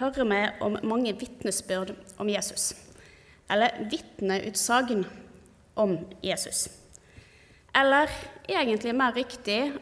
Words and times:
hører 0.00 0.26
vi 0.26 0.40
om 0.64 0.78
mange 0.82 1.12
vitnesbyrd 1.20 1.92
om 2.18 2.28
Jesus. 2.28 2.72
Eller 3.50 3.76
vitneutsagn 3.90 5.04
om 5.76 5.96
Jesus. 6.24 6.68
Eller 7.76 8.10
egentlig 8.48 8.94
mer 8.96 9.14
riktig 9.16 9.72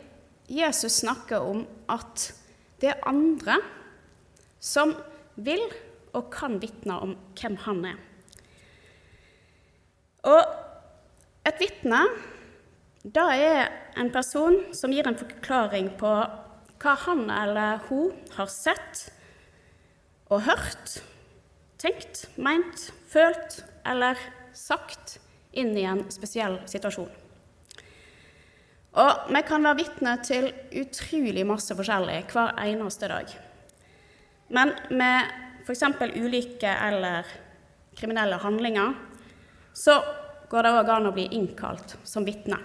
Jesus 0.49 1.01
snakker 1.03 1.45
om 1.45 1.67
at 1.89 2.31
det 2.81 2.93
er 2.93 3.09
andre 3.09 3.59
som 4.61 4.95
vil 5.37 5.63
og 6.17 6.31
kan 6.33 6.59
vitne 6.63 6.97
om 7.05 7.15
hvem 7.39 7.57
han 7.67 7.85
er. 7.93 7.99
Og 10.29 10.43
et 11.49 11.61
vitne 11.63 12.01
da 13.05 13.29
er 13.33 13.69
en 13.97 14.11
person 14.13 14.59
som 14.75 14.93
gir 14.93 15.07
en 15.09 15.19
forklaring 15.19 15.93
på 16.01 16.11
hva 16.83 16.95
han 17.07 17.29
eller 17.33 17.85
hun 17.89 18.13
har 18.35 18.51
sett 18.51 19.07
og 20.29 20.45
hørt, 20.45 20.99
tenkt, 21.81 22.27
meint, 22.37 22.91
følt 23.09 23.63
eller 23.89 24.19
sagt 24.57 25.17
inn 25.57 25.73
i 25.79 25.87
en 25.89 26.05
spesiell 26.13 26.59
situasjon. 26.69 27.11
Og 28.99 29.29
vi 29.31 29.43
kan 29.47 29.65
være 29.65 29.79
vitne 29.79 30.15
til 30.27 30.49
utrolig 30.81 31.45
masse 31.47 31.75
forskjellig 31.77 32.23
hver 32.33 32.57
eneste 32.65 33.11
dag. 33.11 33.35
Men 34.49 34.73
med 34.91 35.29
f.eks. 35.65 35.85
ulike 36.17 36.71
eller 36.73 37.29
kriminelle 37.99 38.41
handlinger 38.41 38.97
så 39.77 40.01
går 40.49 40.65
det 40.65 40.75
òg 40.81 40.91
an 40.93 41.11
å 41.11 41.15
bli 41.15 41.29
innkalt 41.37 41.97
som 42.09 42.25
vitne. 42.27 42.59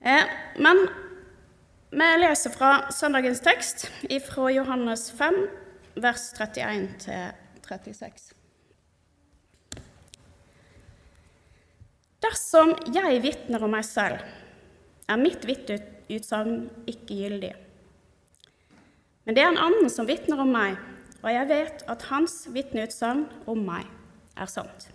Eh, 0.00 0.24
Men 0.58 0.86
vi 1.90 2.06
leser 2.18 2.50
fra 2.50 2.88
søndagens 2.90 3.40
tekst 3.44 3.86
fra 4.26 4.48
Johannes 4.50 5.10
5, 5.14 5.36
vers 6.02 6.32
31 6.34 6.88
til 6.98 7.30
36. 7.68 8.32
Dersom 12.26 12.72
jeg 12.90 13.20
vitner 13.22 13.62
om 13.62 13.70
meg 13.70 13.86
selv, 13.86 14.18
er 15.06 15.20
mitt 15.20 15.46
vitneutsagn 15.46 16.66
ikke 16.90 17.20
gyldig. 17.20 17.52
Men 19.26 19.38
det 19.38 19.44
er 19.44 19.52
en 19.52 19.62
annen 19.68 19.90
som 19.90 20.08
vitner 20.10 20.42
om 20.42 20.50
meg, 20.50 20.74
og 21.22 21.30
jeg 21.30 21.50
vet 21.52 21.86
at 21.90 22.08
hans 22.10 22.48
vitneutsagn 22.50 23.28
om 23.46 23.62
meg 23.62 23.86
er 24.34 24.50
sant. 24.50 24.88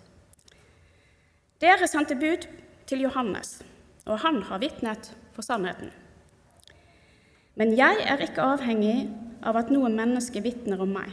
Dere 1.64 1.88
sendte 1.88 2.20
bud 2.20 2.44
til 2.84 3.06
Johannes, 3.06 3.62
og 4.04 4.20
han 4.26 4.42
har 4.50 4.60
vitnet 4.60 5.14
for 5.32 5.46
sannheten. 5.46 6.01
Men 7.58 7.74
jeg 7.76 8.04
er 8.08 8.22
ikke 8.24 8.44
avhengig 8.54 9.10
av 9.44 9.58
at 9.60 9.72
noe 9.74 9.90
menneske 9.92 10.40
vitner 10.44 10.80
om 10.80 10.94
meg. 10.94 11.10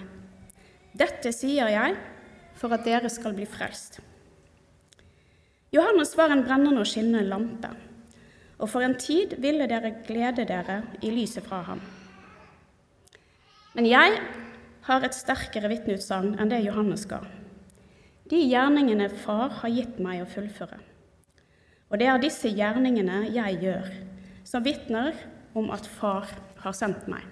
Dette 0.95 1.33
sier 1.35 1.69
jeg 1.71 1.97
for 2.59 2.73
at 2.75 2.85
dere 2.87 3.11
skal 3.11 3.35
bli 3.35 3.47
frelst. 3.49 3.99
Johannes 5.75 6.15
var 6.17 6.33
en 6.33 6.43
brennende 6.45 6.81
og 6.81 6.89
skinnende 6.89 7.27
lampe, 7.29 7.69
og 8.57 8.71
for 8.71 8.83
en 8.83 8.97
tid 8.99 9.35
ville 9.43 9.67
dere 9.69 9.93
glede 10.07 10.47
dere 10.49 10.81
i 11.05 11.11
lyset 11.13 11.45
fra 11.45 11.61
ham. 11.67 11.81
Men 13.77 13.85
jeg 13.85 14.15
har 14.87 15.05
et 15.05 15.15
sterkere 15.15 15.69
vitneutsagn 15.69 16.33
enn 16.41 16.49
det 16.49 16.63
Johannes 16.65 17.05
ga. 17.09 17.21
De 18.29 18.39
gjerningene 18.41 19.09
Far 19.23 19.53
har 19.61 19.73
gitt 19.73 19.99
meg 20.01 20.23
å 20.23 20.29
fullføre. 20.29 20.79
Og 21.89 22.01
det 22.01 22.09
er 22.09 22.21
disse 22.21 22.49
gjerningene 22.53 23.23
jeg 23.33 23.61
gjør, 23.63 23.87
som 24.45 24.65
vitner 24.65 25.13
om 25.59 25.69
at 25.75 25.87
Far 25.99 26.29
har 26.63 26.75
sendt 26.75 27.07
meg. 27.11 27.25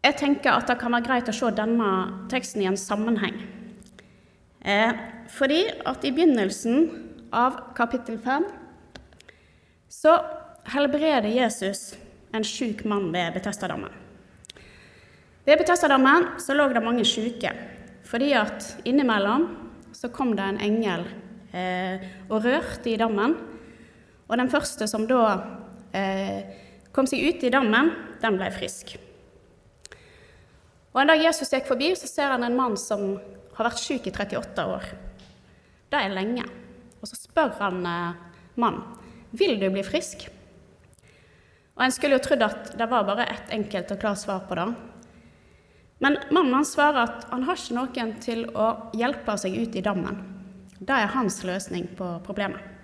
Jeg 0.00 0.16
tenker 0.16 0.54
at 0.56 0.68
det 0.70 0.78
kan 0.80 0.94
være 0.96 1.04
greit 1.04 1.28
å 1.28 1.36
se 1.36 1.50
denne 1.52 1.88
teksten 2.32 2.62
i 2.64 2.68
en 2.70 2.78
sammenheng. 2.80 3.36
Eh, 4.60 4.92
fordi 5.32 5.66
at 5.88 6.04
i 6.04 6.12
begynnelsen 6.12 6.88
av 7.36 7.58
kapittel 7.76 8.16
5 8.20 8.46
så 9.92 10.14
helbreder 10.72 11.28
Jesus 11.28 11.94
en 12.32 12.46
sjuk 12.46 12.84
mann 12.88 13.10
ved 13.12 13.34
Betestadammen. 13.36 13.92
Ved 15.44 15.60
Betestadammen 15.60 16.28
så 16.40 16.54
lå 16.54 16.68
det 16.72 16.84
mange 16.84 17.04
sjuke, 17.08 17.52
fordi 18.06 18.32
at 18.38 18.66
innimellom 18.88 19.48
så 19.96 20.08
kom 20.12 20.34
det 20.36 20.46
en 20.46 20.60
engel 20.64 21.06
eh, 21.52 22.04
og 22.30 22.44
rørte 22.44 22.92
i 22.92 22.98
dammen. 23.00 23.36
Og 24.30 24.38
den 24.38 24.50
første 24.50 24.86
som 24.86 25.08
da 25.10 25.22
eh, 25.96 26.46
kom 26.94 27.08
seg 27.10 27.24
ut 27.26 27.42
i 27.42 27.50
dammen, 27.50 27.90
den 28.22 28.38
ble 28.38 28.50
frisk. 28.54 28.94
Og 30.90 31.00
En 31.02 31.10
dag 31.10 31.22
Jesus 31.22 31.50
gikk 31.50 31.66
forbi, 31.70 31.92
så 31.98 32.06
ser 32.10 32.30
han 32.34 32.46
en 32.46 32.58
mann 32.58 32.76
som 32.78 33.16
har 33.56 33.66
vært 33.68 33.82
syk 33.82 34.06
i 34.06 34.14
38 34.14 34.66
år. 34.70 34.86
Det 35.90 35.98
er 35.98 36.14
lenge. 36.14 36.46
Og 37.02 37.10
så 37.10 37.18
spør 37.18 37.56
han 37.58 37.82
eh, 37.86 38.22
mannen 38.60 38.86
vil 39.30 39.58
du 39.60 39.68
bli 39.70 39.82
frisk. 39.86 40.26
Og 41.76 41.84
En 41.84 41.92
skulle 41.94 42.18
jo 42.18 42.24
trodd 42.24 42.42
at 42.46 42.72
det 42.78 42.88
var 42.90 43.06
bare 43.08 43.28
ett 43.30 43.52
enkelt 43.54 43.92
og 43.94 44.00
klart 44.02 44.22
svar 44.22 44.42
på 44.48 44.58
det. 44.58 44.66
Men 46.00 46.18
mannen 46.30 46.54
han 46.54 46.66
svarer 46.66 47.02
at 47.02 47.26
han 47.30 47.44
har 47.46 47.58
ikke 47.58 47.76
noen 47.76 48.12
til 48.22 48.46
å 48.56 48.72
hjelpe 48.96 49.36
seg 49.38 49.58
ut 49.58 49.76
i 49.76 49.84
dammen. 49.84 50.18
Det 50.80 50.96
er 50.96 51.12
hans 51.14 51.42
løsning 51.44 51.90
på 51.98 52.14
problemet. 52.24 52.79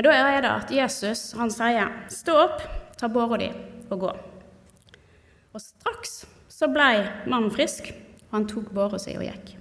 Men 0.00 0.06
da 0.08 0.12
er 0.16 0.40
det 0.40 0.50
at 0.50 0.70
Jesus 0.72 1.34
han 1.36 1.50
sier, 1.52 1.90
'Stå 2.08 2.32
opp, 2.32 2.62
ta 2.96 3.08
båra 3.08 3.36
di 3.36 3.50
og 3.92 4.00
gå'. 4.00 4.12
Og 5.52 5.60
straks 5.60 6.24
så 6.48 6.70
ble 6.72 7.04
mannen 7.28 7.50
frisk, 7.52 7.90
og 8.30 8.32
han 8.32 8.46
tok 8.48 8.70
båra 8.72 8.96
si 8.98 9.12
og 9.18 9.26
gikk. 9.26 9.52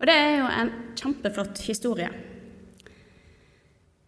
Og 0.00 0.10
det 0.10 0.16
er 0.16 0.34
jo 0.40 0.50
en 0.50 0.72
kjempeflott 0.98 1.62
historie. 1.68 2.10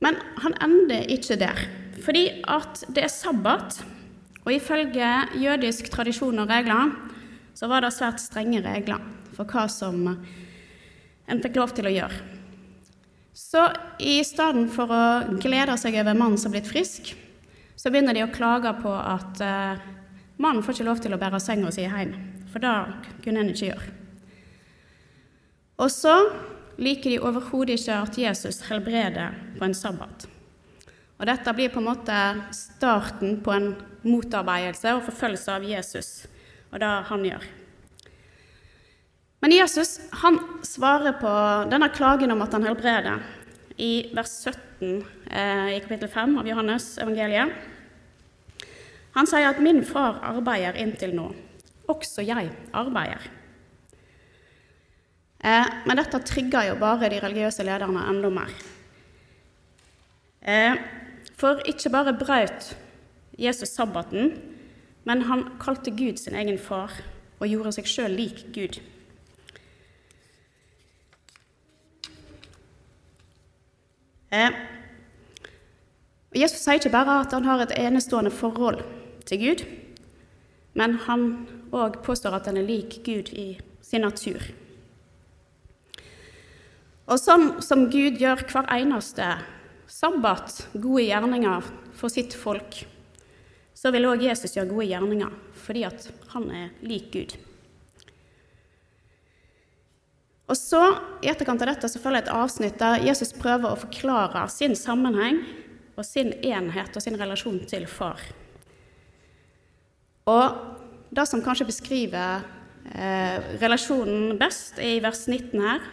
Men 0.00 0.18
han 0.42 0.58
ender 0.58 1.06
ikke 1.06 1.38
der, 1.38 1.62
fordi 2.02 2.42
at 2.42 2.82
det 2.90 3.04
er 3.04 3.14
sabbat, 3.14 3.84
og 4.42 4.52
ifølge 4.52 5.14
jødisk 5.38 5.94
tradisjon 5.94 6.42
og 6.42 6.50
regler 6.50 6.90
så 7.54 7.70
var 7.70 7.86
det 7.86 7.94
svært 7.94 8.18
strenge 8.18 8.66
regler 8.66 8.98
for 9.36 9.44
hva 9.44 9.68
som 9.70 10.08
en 10.10 11.42
fikk 11.42 11.54
lov 11.54 11.70
til 11.70 11.86
å 11.86 11.98
gjøre. 12.00 12.31
Så 13.42 13.66
i 13.98 14.20
stedet 14.24 14.68
for 14.72 14.92
å 14.92 15.02
glede 15.42 15.74
seg 15.80 15.98
over 16.00 16.16
mannen 16.16 16.38
som 16.40 16.52
er 16.52 16.60
blitt 16.60 16.70
frisk, 16.70 17.10
så 17.76 17.90
begynner 17.90 18.14
de 18.16 18.22
å 18.24 18.30
klage 18.32 18.70
på 18.78 18.92
at 18.94 19.42
eh, 19.42 19.82
mannen 20.40 20.62
får 20.62 20.78
ikke 20.78 20.86
lov 20.86 21.02
til 21.02 21.16
å 21.16 21.18
bære 21.20 21.40
senga 21.42 21.72
si 21.74 21.84
hjem, 21.84 22.14
for 22.52 22.62
det 22.62 22.72
kunne 23.24 23.42
en 23.42 23.50
ikke 23.52 23.72
gjøre. 23.72 23.94
Og 25.82 25.90
så 25.90 26.14
liker 26.78 27.10
de 27.10 27.20
overhodet 27.20 27.80
ikke 27.80 27.98
at 28.06 28.20
Jesus 28.20 28.62
helbreder 28.68 29.34
på 29.58 29.66
en 29.66 29.76
sabbat. 29.76 30.28
Og 31.18 31.26
dette 31.28 31.54
blir 31.54 31.72
på 31.74 31.82
en 31.82 31.90
måte 31.90 32.20
starten 32.56 33.40
på 33.42 33.52
en 33.54 33.72
motarbeidelse 34.06 34.94
og 34.96 35.04
forfølgelse 35.10 35.58
av 35.58 35.66
Jesus 35.66 36.14
og 36.72 36.80
det 36.82 36.94
han 37.10 37.26
gjør. 37.26 37.50
Men 39.42 39.50
Jesus 39.50 39.96
han 40.22 40.38
svarer 40.62 41.16
på 41.18 41.30
denne 41.70 41.88
klagen 41.90 42.30
om 42.30 42.42
at 42.44 42.52
han 42.54 42.62
helbreder, 42.62 43.22
i 43.76 44.12
vers 44.14 44.30
17 44.46 45.02
eh, 45.30 45.70
i 45.74 45.80
kapittel 45.82 46.10
5 46.12 46.36
av 46.38 46.46
Johannes 46.46 46.92
evangeliet. 47.02 47.50
Han 49.16 49.26
sier 49.26 49.48
at 49.48 49.58
'min 49.58 49.82
far 49.84 50.20
arbeider 50.22 50.78
inntil 50.78 51.16
nå'. 51.16 51.32
Også 51.90 52.22
jeg 52.22 52.52
arbeider. 52.72 53.26
Eh, 55.42 55.66
men 55.86 55.96
dette 55.98 56.22
trigger 56.22 56.68
jo 56.68 56.78
bare 56.78 57.10
de 57.10 57.18
religiøse 57.20 57.66
lederne 57.66 58.06
enda 58.12 58.30
mer. 58.30 58.54
Eh, 60.42 60.78
for 61.36 61.58
ikke 61.66 61.90
bare 61.90 62.14
brøt 62.14 62.76
Jesus 63.38 63.74
sabbaten, 63.74 64.38
men 65.04 65.22
han 65.22 65.44
kalte 65.58 65.90
Gud 65.90 66.16
sin 66.16 66.34
egen 66.38 66.58
far 66.58 66.92
og 67.40 67.48
gjorde 67.48 67.72
seg 67.72 67.90
sjøl 67.90 68.14
lik 68.14 68.46
Gud. 68.54 68.78
Eh, 74.32 74.54
Jesus 76.32 76.62
sier 76.64 76.80
ikke 76.80 76.94
bare 76.94 77.18
at 77.26 77.34
han 77.36 77.44
har 77.44 77.60
et 77.60 77.74
enestående 77.76 78.32
forhold 78.32 78.80
til 79.28 79.42
Gud, 79.42 79.64
men 80.72 80.96
han 81.04 81.26
òg 81.72 82.00
påstår 82.04 82.38
at 82.38 82.48
han 82.48 82.56
er 82.56 82.68
lik 82.68 83.02
Gud 83.04 83.28
i 83.36 83.58
sin 83.84 84.06
natur. 84.06 84.40
Og 87.12 87.20
sånn 87.20 87.58
som 87.60 87.90
Gud 87.92 88.16
gjør 88.22 88.46
hver 88.48 88.70
eneste 88.72 89.26
sabbat 89.92 90.68
gode 90.72 91.04
gjerninger 91.10 91.68
for 91.98 92.12
sitt 92.12 92.32
folk, 92.32 92.86
så 93.76 93.92
vil 93.92 94.08
òg 94.08 94.24
Jesus 94.24 94.56
gjøre 94.56 94.70
gode 94.70 94.88
gjerninger 94.88 95.40
fordi 95.62 95.84
at 95.84 96.08
han 96.32 96.48
er 96.56 96.70
lik 96.86 97.10
Gud. 97.12 97.36
Og 100.52 100.58
så, 100.58 100.80
I 101.24 101.30
etterkant 101.32 101.62
av 101.64 101.70
dette 101.70 101.88
så 101.88 102.00
følger 102.02 102.26
et 102.26 102.34
avsnitt 102.34 102.76
der 102.80 103.00
Jesus 103.06 103.32
prøver 103.32 103.72
å 103.72 103.78
forklare 103.86 104.44
sin 104.52 104.74
sammenheng 104.76 105.38
og 105.96 106.04
sin 106.04 106.34
enhet 106.44 106.92
og 106.92 107.04
sin 107.04 107.16
relasjon 107.16 107.62
til 107.70 107.86
far. 107.88 108.20
Og 110.28 110.58
det 111.12 111.24
som 111.28 111.40
kanskje 111.44 111.68
beskriver 111.70 112.44
eh, 112.92 113.38
relasjonen 113.62 114.36
best, 114.40 114.76
er 114.76 114.98
i 114.98 115.02
vers 115.04 115.24
19 115.24 115.64
her, 115.64 115.86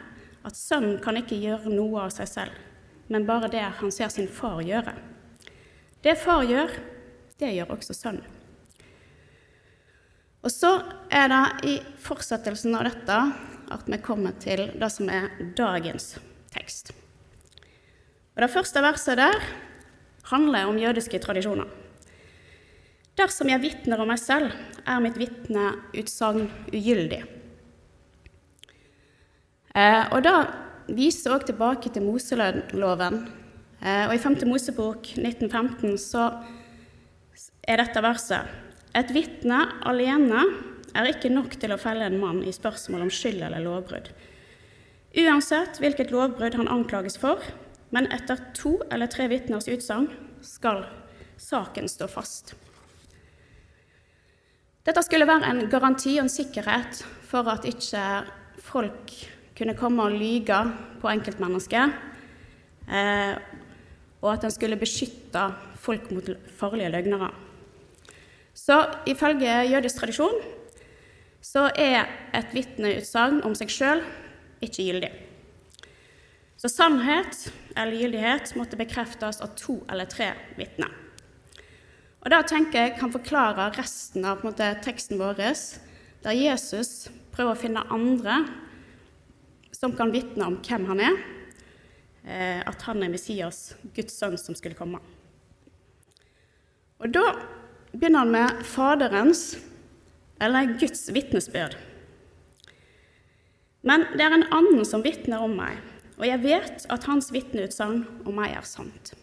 at 0.43 0.59
sønnen 0.59 0.99
kan 1.03 1.15
ikke 1.19 1.39
gjøre 1.39 1.71
noe 1.71 2.03
av 2.03 2.11
seg 2.15 2.27
selv, 2.31 2.57
men 3.07 3.27
bare 3.27 3.51
det 3.51 3.63
han 3.79 3.93
ser 3.95 4.11
sin 4.11 4.27
far 4.31 4.59
gjøre. 4.63 4.95
Det 6.03 6.17
far 6.19 6.43
gjør, 6.47 6.75
det 7.39 7.53
gjør 7.55 7.73
også 7.77 7.95
sønnen. 7.95 8.35
Og 10.39 10.51
så 10.51 10.69
er 11.11 11.27
det 11.31 11.45
i 11.67 11.73
fortsettelsen 11.99 12.75
av 12.79 12.87
dette 12.87 13.15
at 13.71 13.87
vi 13.89 13.99
kommer 14.03 14.35
til 14.41 14.69
det 14.79 14.89
som 14.93 15.09
er 15.09 15.29
dagens 15.57 16.17
tekst. 16.53 16.91
Og 18.35 18.41
Det 18.41 18.51
første 18.53 18.81
verset 18.81 19.17
der 19.17 19.35
handler 20.31 20.69
om 20.69 20.77
jødiske 20.77 21.19
tradisjoner. 21.19 21.67
Dersom 23.19 23.49
jeg 23.51 23.61
vitner 23.61 23.99
om 23.99 24.07
meg 24.07 24.19
selv, 24.21 24.53
er 24.87 25.01
mitt 25.03 25.17
vitneutsagn 25.19 26.47
ugyldig. 26.71 27.23
Eh, 29.75 30.05
og 30.13 30.23
Da 30.23 30.35
viser 30.87 31.33
også 31.33 31.51
tilbake 31.51 31.91
til 31.91 32.03
Moseloven. 32.03 33.27
Eh, 33.81 34.07
og 34.07 34.15
I 34.15 34.17
5. 34.17 34.47
Mosebok 34.47 35.11
1915 35.17 35.97
så 35.97 36.31
er 37.63 37.77
dette 37.77 38.01
verset 38.01 38.47
Et 38.95 39.11
vitne 39.13 39.59
alene 39.85 40.41
er 40.97 41.09
ikke 41.11 41.31
nok 41.33 41.55
til 41.59 41.73
å 41.73 41.79
felle 41.81 42.07
en 42.07 42.19
mann 42.21 42.43
i 42.45 42.53
spørsmål 42.55 43.07
om 43.07 43.11
skyld 43.13 43.43
eller 43.45 43.63
lovbrudd. 43.65 44.11
Uansett 45.19 45.79
hvilket 45.81 46.13
lovbrudd 46.13 46.57
han 46.59 46.69
anklages 46.69 47.17
for, 47.17 47.41
men 47.93 48.09
etter 48.13 48.41
to 48.57 48.77
eller 48.93 49.09
tre 49.09 49.27
vitners 49.31 49.69
utsagn 49.71 50.09
skal 50.45 50.83
saken 51.41 51.89
stå 51.89 52.07
fast. 52.11 52.53
Dette 54.85 55.01
skulle 55.05 55.27
være 55.29 55.49
en 55.49 55.65
garanti 55.69 56.15
og 56.17 56.25
en 56.25 56.31
sikkerhet 56.31 57.01
for 57.29 57.49
at 57.51 57.65
ikke 57.67 58.03
folk 58.63 59.13
kunne 59.57 59.75
komme 59.77 60.05
og 60.05 60.15
lyge 60.15 60.59
på 61.01 61.09
enkeltmennesket, 61.11 61.97
eh, 62.87 63.35
og 64.21 64.31
at 64.33 64.45
en 64.47 64.53
skulle 64.53 64.79
beskytte 64.79 65.43
folk 65.79 66.09
mot 66.15 66.31
farlige 66.57 66.91
løgnere. 66.93 67.29
Så 68.55 68.79
ifølge 69.07 69.51
jødisk 69.71 70.01
tradisjon 70.01 70.39
så 71.41 71.69
er 71.77 72.07
et 72.35 72.53
vitneutsagn 72.53 73.41
om 73.47 73.55
seg 73.55 73.71
sjøl 73.71 74.03
ikke 74.63 74.85
gyldig. 74.89 75.11
Så 76.59 76.67
sannhet 76.71 77.45
eller 77.77 77.95
gyldighet 77.95 78.51
måtte 78.59 78.79
bekreftes 78.79 79.39
av 79.39 79.53
to 79.59 79.77
eller 79.87 80.09
tre 80.11 80.33
vitner. 80.57 80.91
Og 82.19 82.29
Det 82.29 82.39
tenker 82.51 82.83
jeg 82.83 82.97
kan 82.99 83.13
forklare 83.13 83.69
resten 83.77 84.25
av 84.27 84.43
måte, 84.43 84.67
teksten 84.83 85.21
vår, 85.21 85.39
der 85.39 86.35
Jesus 86.35 87.07
prøver 87.31 87.55
å 87.55 87.61
finne 87.61 87.85
andre 87.87 88.41
som 89.71 89.95
kan 89.95 90.11
vitne 90.11 90.43
om 90.43 90.57
hvem 90.59 90.89
han 90.89 90.99
er, 90.99 91.15
eh, 92.25 92.59
at 92.67 92.81
han 92.81 93.03
er 93.03 93.13
Messias, 93.13 93.75
Guds 93.95 94.19
sønn, 94.19 94.35
som 94.37 94.55
skulle 94.55 94.75
komme. 94.75 94.99
Og 96.99 97.11
Da 97.11 97.23
begynner 97.93 98.19
han 98.19 98.31
med 98.31 98.65
Faderens 98.65 99.55
eller 100.39 100.73
Guds 100.79 101.07
vitnesbyrd. 101.13 101.77
Men 103.81 104.05
det 104.15 104.25
er 104.25 104.35
en 104.35 104.47
annen 104.51 104.83
som 104.87 105.03
vitner 105.03 105.43
om 105.43 105.55
meg, 105.55 105.79
og 106.19 106.25
jeg 106.27 106.43
vet 106.43 106.85
at 106.91 107.07
hans 107.07 107.29
vitneutsagn 107.31 108.03
om 108.27 108.35
meg 108.35 108.57
er 108.57 108.67
sant. 108.67 109.13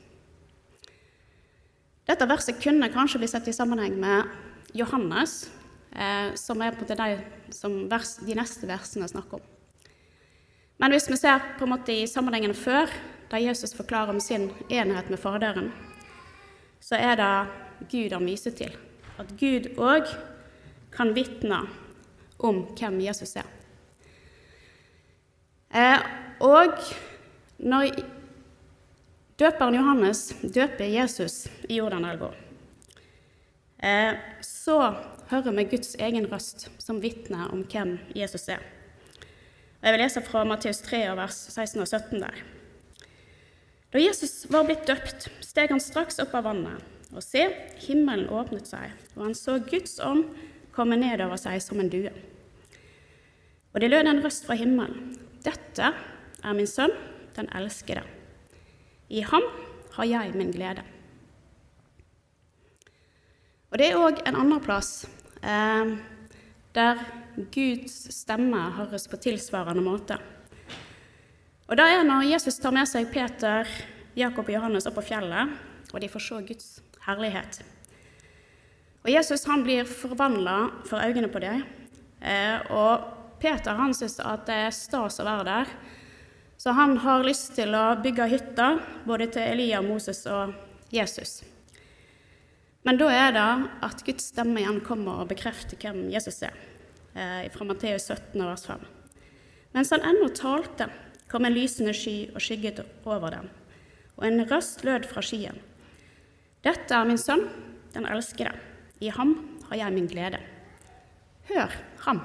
Dette 2.07 2.29
verset 2.31 2.61
kunne 2.63 2.93
kanskje 2.93 3.21
bli 3.21 3.29
sett 3.29 3.49
i 3.51 3.55
sammenheng 3.57 3.97
med 4.01 4.31
Johannes, 4.79 5.51
eh, 5.93 6.33
som 6.39 6.63
er 6.63 6.77
på 6.77 6.87
de 6.89 7.19
som 7.53 7.75
vers, 7.91 8.17
de 8.23 8.37
neste 8.39 8.69
versene 8.69 9.09
snakker 9.11 9.41
om. 9.41 9.53
Men 10.79 10.93
hvis 10.93 11.09
vi 11.11 11.17
ser 11.17 11.41
på 11.59 11.65
en 11.65 11.73
måte 11.73 11.93
i 11.93 12.07
sammenhengen 12.09 12.55
før, 12.55 12.91
da 13.31 13.41
Jesus 13.41 13.75
forklarer 13.75 14.13
om 14.15 14.21
sin 14.21 14.51
enhet 14.71 15.11
med 15.11 15.19
Faderen, 15.19 15.73
så 16.81 16.95
er 17.01 17.17
det 17.19 17.89
Gud 17.91 18.13
han 18.15 18.29
viser 18.29 18.55
til. 18.55 18.77
At 19.19 19.33
Gud 19.41 19.73
òg 19.81 20.07
kan 20.97 21.13
vitne 21.17 21.63
om 22.37 22.63
hvem 22.77 23.01
Jesus 23.05 23.37
er. 23.41 23.49
Eh, 25.77 26.01
og 26.41 26.77
når 27.59 27.99
døperen 29.41 29.77
Johannes 29.77 30.29
døper 30.43 30.89
Jesus 30.89 31.47
i 31.69 31.79
Jordanelva, 31.81 32.33
eh, 33.83 34.17
så 34.41 34.79
hører 35.31 35.57
vi 35.57 35.69
Guds 35.77 35.95
egen 36.01 36.29
røst 36.31 36.69
som 36.79 37.01
vitner 37.03 37.51
om 37.53 37.65
hvem 37.65 37.99
Jesus 38.15 38.49
er. 38.49 38.63
Jeg 39.83 39.93
vil 39.93 40.03
lese 40.03 40.23
fra 40.25 40.45
Matteus 40.45 40.81
3, 40.83 41.03
vers 41.17 41.37
16 41.53 41.81
og 41.83 41.89
17 41.89 42.21
der. 42.23 42.45
Da 43.93 44.03
Jesus 44.03 44.47
var 44.51 44.67
blitt 44.67 44.87
døpt, 44.89 45.29
steg 45.45 45.71
han 45.71 45.83
straks 45.83 46.19
opp 46.23 46.35
av 46.35 46.49
vannet, 46.49 46.83
og 47.15 47.23
se, 47.23 47.45
himmelen 47.87 48.27
åpnet 48.35 48.67
seg, 48.69 48.91
og 49.15 49.29
han 49.29 49.37
så 49.39 49.61
Guds 49.63 50.01
ånd 50.03 50.27
komme 50.77 50.99
ned 51.01 51.23
over 51.25 51.41
seg 51.41 51.61
som 51.65 51.81
en 51.81 51.91
due. 51.93 52.13
Og 53.73 53.81
det 53.81 53.91
lød 53.91 54.09
en 54.09 54.23
røst 54.25 54.47
fra 54.49 54.57
himmelen. 54.57 55.17
Dette 55.45 55.93
er 55.93 56.57
min 56.57 56.69
sønn, 56.69 56.95
den 57.37 57.49
elskede. 57.57 58.05
I 59.09 59.23
ham 59.25 59.45
har 59.97 60.09
jeg 60.09 60.35
min 60.37 60.53
glede. 60.53 60.85
Og 63.71 63.79
Det 63.79 63.91
er 63.91 64.01
òg 64.01 64.23
en 64.25 64.39
annen 64.39 64.63
plass 64.65 65.05
eh, 65.43 65.97
der 66.77 67.03
Guds 67.53 67.97
stemme 68.15 68.63
høres 68.79 69.05
på 69.09 69.19
tilsvarende 69.21 69.85
måte. 69.85 70.17
Og 71.69 71.77
Det 71.77 71.85
er 71.85 72.05
når 72.07 72.31
Jesus 72.31 72.59
tar 72.63 72.73
med 72.73 72.89
seg 72.89 73.11
Peter, 73.13 73.69
Jakob 74.17 74.47
og 74.49 74.55
Johannes 74.55 74.87
opp 74.89 74.97
på 74.97 75.09
fjellet, 75.11 75.57
og 75.93 76.01
de 76.01 76.09
får 76.09 76.25
se 76.25 76.43
Guds 76.49 76.69
herlighet. 77.05 77.61
Og 79.07 79.13
Jesus 79.15 79.45
han 79.47 79.63
blir 79.63 79.87
forvandla 79.87 80.57
for 80.89 80.99
øynene 80.99 81.29
på 81.31 81.39
dem. 81.39 81.61
Eh, 82.19 82.59
og 82.75 83.05
Peter 83.39 83.79
han 83.79 83.95
syns 83.95 84.19
at 84.19 84.49
det 84.49 84.57
er 84.65 84.75
stas 84.75 85.21
å 85.23 85.27
være 85.29 85.45
der, 85.47 85.71
så 86.59 86.75
han 86.75 86.97
har 87.05 87.23
lyst 87.23 87.53
til 87.55 87.77
å 87.79 88.01
bygge 88.03 88.27
hytter 88.33 88.81
både 89.07 89.29
til 89.31 89.47
Elia, 89.47 89.79
Moses 89.85 90.25
og 90.27 90.57
Jesus. 90.91 91.45
Men 92.83 92.99
da 92.99 93.13
er 93.15 93.33
det 93.37 93.47
at 93.87 94.03
Guds 94.09 94.33
stemme 94.33 94.59
igjen 94.65 94.83
kommer 94.83 95.23
og 95.23 95.31
bekrefter 95.31 95.79
hvem 95.79 96.09
Jesus 96.11 96.43
er, 96.43 96.59
eh, 97.15 97.47
fra 97.55 97.65
Matteus 97.65 98.11
17, 98.11 98.43
vers 98.43 98.67
5. 98.67 98.87
Mens 99.75 99.95
han 99.95 100.03
ennå 100.03 100.35
talte, 100.35 100.91
kom 101.31 101.45
en 101.45 101.55
lysende 101.55 101.95
sky 101.95 102.33
og 102.35 102.43
skygget 102.43 102.83
over 103.05 103.31
dem, 103.31 103.51
og 104.17 104.27
en 104.27 104.49
røst 104.51 104.83
lød 104.83 105.07
fra 105.07 105.23
skyen. 105.23 105.63
Dette 106.67 106.91
er 106.91 107.05
min 107.07 107.19
sønn, 107.19 107.47
den 107.95 108.07
elskede. 108.07 108.55
I 109.01 109.11
ham 109.13 109.35
har 109.69 109.77
jeg 109.77 109.93
min 109.93 110.09
glede. 110.09 110.41
Hør 111.49 111.73
ham. 112.07 112.21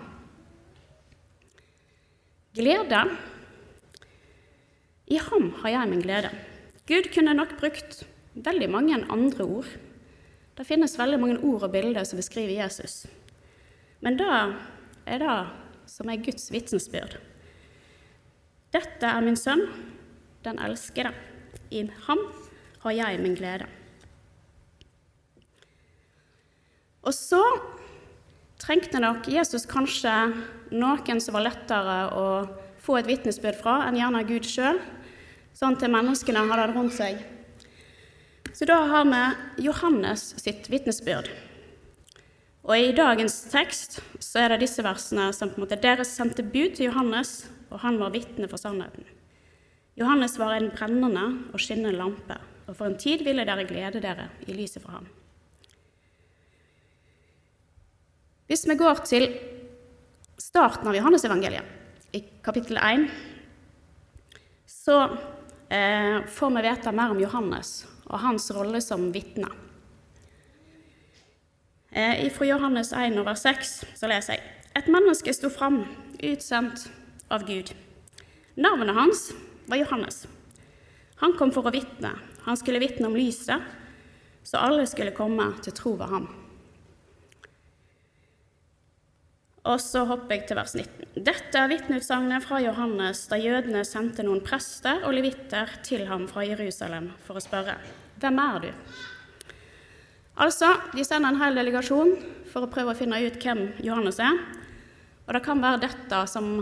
Glede. 2.55 3.03
I 5.07 5.17
ham 5.17 5.51
har 5.61 5.69
jeg 5.69 5.89
min 5.89 6.01
glede. 6.01 6.31
Gud 6.87 7.09
kunne 7.13 7.33
nok 7.33 7.57
brukt 7.59 8.03
veldig 8.33 8.69
mange 8.69 9.05
andre 9.09 9.43
ord. 9.43 9.67
Det 10.57 10.67
finnes 10.67 10.97
veldig 10.99 11.19
mange 11.19 11.39
ord 11.39 11.63
og 11.63 11.71
bilder 11.71 12.03
som 12.03 12.19
beskriver 12.19 12.63
Jesus. 12.63 13.05
Men 14.01 14.17
det 14.19 14.29
er 15.05 15.21
det 15.21 15.37
som 15.91 16.09
er 16.09 16.23
Guds 16.23 16.51
vitensbyrd. 16.51 17.17
Dette 18.71 19.07
er 19.07 19.21
min 19.21 19.35
sønn, 19.35 19.65
den 20.45 20.59
elskede. 20.63 21.11
I 21.71 21.83
ham 22.07 22.19
har 22.83 22.91
jeg 22.95 23.19
min 23.19 23.35
glede. 23.35 23.67
Og 27.01 27.13
så 27.17 27.41
trengte 28.61 29.01
nok 29.01 29.27
Jesus 29.31 29.65
kanskje 29.69 30.13
noen 30.71 31.21
som 31.21 31.35
var 31.35 31.47
lettere 31.47 31.99
å 32.13 32.25
få 32.81 32.99
et 32.99 33.09
vitnesbyrd 33.09 33.59
fra 33.61 33.81
enn 33.87 33.97
gjerne 33.97 34.23
Gud 34.29 34.47
sjøl, 34.47 34.79
sånn 35.57 35.77
til 35.81 35.91
menneskene 35.93 36.43
hadde 36.49 36.71
rundt 36.73 36.95
seg. 36.95 37.21
Så 38.53 38.67
da 38.69 38.81
har 38.89 39.07
vi 39.07 39.21
Johannes 39.67 40.33
sitt 40.41 40.67
vitnesbyrd. 40.69 41.29
Og 42.67 42.75
i 42.77 42.91
dagens 42.93 43.39
tekst 43.49 43.99
så 44.21 44.43
er 44.43 44.53
det 44.53 44.67
disse 44.67 44.83
versene 44.85 45.31
som 45.33 45.49
på 45.49 45.57
en 45.57 45.65
måte 45.65 45.79
dere 45.81 46.05
sendte 46.05 46.45
bud 46.45 46.75
til 46.77 46.91
Johannes, 46.91 47.47
og 47.71 47.81
han 47.81 47.97
var 48.01 48.13
vitne 48.13 48.49
for 48.51 48.61
sannheten. 48.61 49.07
Johannes 49.97 50.37
var 50.39 50.53
en 50.55 50.69
brennende 50.73 51.25
og 51.51 51.63
skinnende 51.63 51.97
lampe, 51.97 52.37
og 52.67 52.77
for 52.77 52.87
en 52.91 52.99
tid 53.01 53.25
ville 53.25 53.47
dere 53.47 53.65
glede 53.69 54.03
dere 54.03 54.29
i 54.45 54.53
lyset 54.53 54.83
fra 54.83 54.99
ham. 54.99 55.09
Hvis 58.51 58.65
vi 58.67 58.75
går 58.75 58.97
til 59.07 59.29
starten 60.35 60.89
av 60.91 60.95
Johannesevangeliet, 60.97 61.67
i 62.11 62.19
kapittel 62.43 62.75
1, 62.83 63.05
så 64.67 64.97
eh, 65.71 66.17
får 66.27 66.51
vi 66.57 66.63
vite 66.65 66.91
mer 66.91 67.13
om 67.13 67.21
Johannes 67.23 67.69
og 68.09 68.19
hans 68.19 68.49
rolle 68.51 68.81
som 68.83 69.05
vitne. 69.15 69.47
Eh, 71.95 72.27
fra 72.35 72.49
Johannes 72.49 72.91
1 72.91 73.15
over 73.23 73.39
6 73.39 73.71
så 73.95 74.11
leser 74.11 74.35
jeg 74.35 74.43
Et 74.75 74.91
menneske 74.91 75.31
sto 75.31 75.47
fram, 75.47 75.85
utsendt 76.19 76.89
av 77.31 77.47
Gud. 77.47 77.71
Navnet 78.59 78.99
hans 78.99 79.25
var 79.71 79.79
Johannes. 79.79 80.25
Han 81.23 81.39
kom 81.39 81.55
for 81.55 81.71
å 81.71 81.75
vitne. 81.75 82.17
Han 82.43 82.59
skulle 82.59 82.83
vitne 82.83 83.07
om 83.07 83.15
lyset, 83.15 83.63
så 84.43 84.59
alle 84.59 84.91
skulle 84.91 85.15
komme 85.15 85.53
til 85.63 85.79
tro 85.79 85.95
ved 85.95 86.11
ham. 86.11 86.31
Og 89.69 89.77
så 89.77 90.01
hopper 90.09 90.39
jeg 90.39 90.47
til 90.49 90.57
vers 90.57 90.73
19. 90.73 91.21
Dette 91.21 91.59
er 91.59 91.69
vitneutsagnet 91.69 92.41
fra 92.41 92.57
Johannes 92.63 93.27
da 93.29 93.37
jødene 93.37 93.83
sendte 93.85 94.25
noen 94.25 94.41
prester 94.45 95.03
og 95.05 95.13
levitter 95.13 95.69
til 95.85 96.07
ham 96.09 96.25
fra 96.29 96.45
Jerusalem 96.47 97.11
for 97.27 97.37
å 97.37 97.43
spørre 97.43 97.77
hvem 98.21 98.39
er 98.41 98.63
du? 98.63 98.69
Altså, 100.41 100.71
de 100.95 101.03
sender 101.05 101.33
en 101.33 101.41
hel 101.41 101.57
delegasjon 101.57 102.15
for 102.49 102.65
å 102.65 102.71
prøve 102.71 102.93
å 102.93 102.97
finne 102.97 103.19
ut 103.21 103.37
hvem 103.41 103.67
Johannes 103.85 104.21
er. 104.23 104.39
Og 105.27 105.33
det 105.37 105.43
kan 105.45 105.61
være 105.61 105.83
dette 105.83 106.21
som 106.29 106.53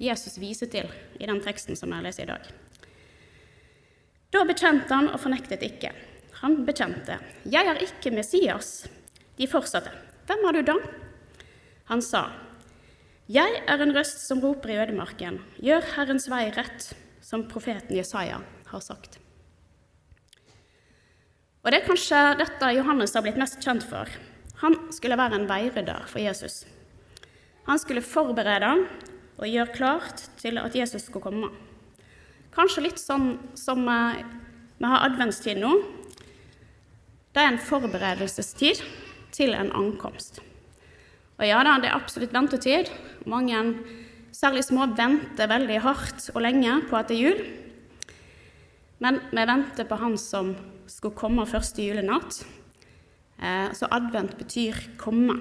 Jesus 0.00 0.38
viser 0.40 0.70
til 0.72 0.88
i 1.20 1.28
den 1.28 1.42
teksten 1.44 1.78
som 1.78 1.92
jeg 1.94 2.06
leser 2.06 2.26
i 2.26 2.30
dag. 2.32 2.48
Da 4.30 4.42
bekjente 4.46 4.94
han 4.94 5.10
og 5.10 5.20
fornektet 5.22 5.62
ikke. 5.66 5.92
Han 6.40 6.64
bekjente, 6.64 7.18
'Jeg 7.44 7.66
er 7.66 7.82
ikke 7.84 8.14
Messias'. 8.14 8.88
De 9.36 9.46
fortsatte, 9.46 9.90
'Hvem 10.26 10.48
er 10.48 10.52
du 10.52 10.62
da?' 10.62 10.99
Han 11.90 12.02
sa, 12.02 12.30
'Jeg 13.28 13.62
er 13.66 13.82
en 13.82 13.94
røst 13.94 14.22
som 14.22 14.40
roper 14.40 14.70
i 14.70 14.78
ødemarken, 14.78 15.40
gjør 15.58 15.82
Herrens 15.96 16.28
vei 16.30 16.50
rett', 16.54 16.92
som 17.20 17.48
profeten 17.48 17.96
Jesaja 17.96 18.40
har 18.66 18.80
sagt. 18.80 19.18
Og 21.64 21.70
Det 21.70 21.82
er 21.82 21.86
kanskje 21.86 22.38
dette 22.38 22.74
Johannes 22.76 23.14
har 23.14 23.22
blitt 23.22 23.36
mest 23.36 23.60
kjent 23.60 23.82
for. 23.82 24.08
Han 24.62 24.92
skulle 24.92 25.18
være 25.18 25.34
en 25.34 25.48
veirydder 25.48 26.06
for 26.06 26.18
Jesus. 26.18 26.64
Han 27.66 27.78
skulle 27.78 28.02
forberede 28.02 28.86
og 29.38 29.46
gjøre 29.48 29.74
klart 29.74 30.28
til 30.38 30.58
at 30.58 30.74
Jesus 30.74 31.02
skulle 31.02 31.22
komme. 31.22 31.50
Kanskje 32.54 32.82
litt 32.82 32.98
sånn 32.98 33.38
som 33.54 33.86
eh, 33.88 34.22
vi 34.78 34.86
har 34.86 35.04
adventstid 35.10 35.58
nå. 35.60 35.74
Det 37.34 37.42
er 37.42 37.52
en 37.52 37.58
forberedelsestid 37.58 38.80
til 39.32 39.54
en 39.54 39.70
ankomst. 39.72 40.40
Og 41.40 41.46
ja 41.48 41.62
da, 41.64 41.78
det 41.80 41.88
er 41.88 41.96
absolutt 41.96 42.34
ventetid. 42.36 42.90
Mange, 43.30 43.62
særlig 44.36 44.66
små, 44.66 44.90
venter 44.92 45.48
veldig 45.48 45.78
hardt 45.80 46.26
og 46.34 46.44
lenge 46.44 46.74
på 46.90 46.98
at 46.98 47.08
det 47.08 47.16
er 47.16 47.22
jul. 47.24 47.40
Men 49.00 49.22
vi 49.32 49.46
venter 49.48 49.88
på 49.88 49.96
Han 50.02 50.18
som 50.20 50.52
skulle 50.84 51.16
komme 51.16 51.48
første 51.48 51.80
julenatt. 51.80 52.42
Eh, 53.40 53.72
så 53.72 53.88
advent 53.88 54.36
betyr 54.36 54.76
komme. 55.00 55.38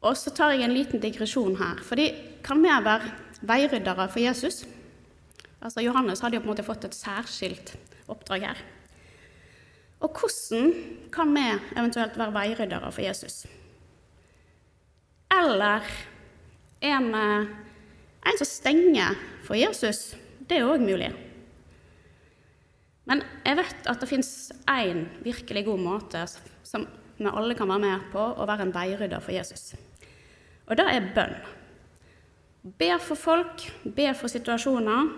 Og 0.00 0.14
så 0.16 0.30
tar 0.30 0.54
jeg 0.54 0.68
en 0.68 0.76
liten 0.76 1.02
digresjon 1.02 1.58
her. 1.58 1.82
fordi 1.82 2.14
kan 2.42 2.62
vi 2.62 2.70
være 2.70 3.10
veiryddere 3.42 4.08
for 4.08 4.20
Jesus? 4.20 4.64
Altså 5.60 5.82
Johannes 5.82 6.20
hadde 6.20 6.36
jo 6.36 6.40
på 6.40 6.48
en 6.48 6.54
måte 6.54 6.64
fått 6.64 6.84
et 6.84 6.94
særskilt 6.94 7.74
oppdrag 8.08 8.46
her. 8.46 8.62
Og 10.00 10.16
hvordan 10.16 10.72
kan 11.12 11.34
vi 11.34 11.46
eventuelt 11.76 12.16
være 12.18 12.34
veiryddere 12.34 12.92
for 12.92 13.04
Jesus? 13.04 13.46
Eller 15.30 15.84
er 16.80 17.02
vi 17.04 17.24
en 18.30 18.38
som 18.38 18.48
stenger 18.48 19.18
for 19.44 19.54
Jesus? 19.54 20.14
Det 20.48 20.58
er 20.58 20.68
òg 20.68 20.80
mulig. 20.82 21.12
Men 23.10 23.22
jeg 23.44 23.58
vet 23.58 23.86
at 23.90 24.00
det 24.00 24.08
fins 24.08 24.52
én 24.70 25.04
virkelig 25.24 25.64
god 25.66 25.80
måte 25.82 26.24
som 26.64 26.86
vi 27.18 27.28
alle 27.28 27.54
kan 27.58 27.68
være 27.68 27.82
med 27.82 28.10
på 28.12 28.20
å 28.22 28.46
være 28.48 28.68
en 28.68 28.74
veirydder 28.74 29.20
for 29.20 29.34
Jesus. 29.34 29.74
Og 30.70 30.78
det 30.78 30.86
er 30.88 31.08
bønn. 31.14 31.34
Be 32.78 32.92
for 33.00 33.18
folk, 33.18 33.64
be 33.84 34.10
for 34.14 34.32
situasjoner. 34.32 35.10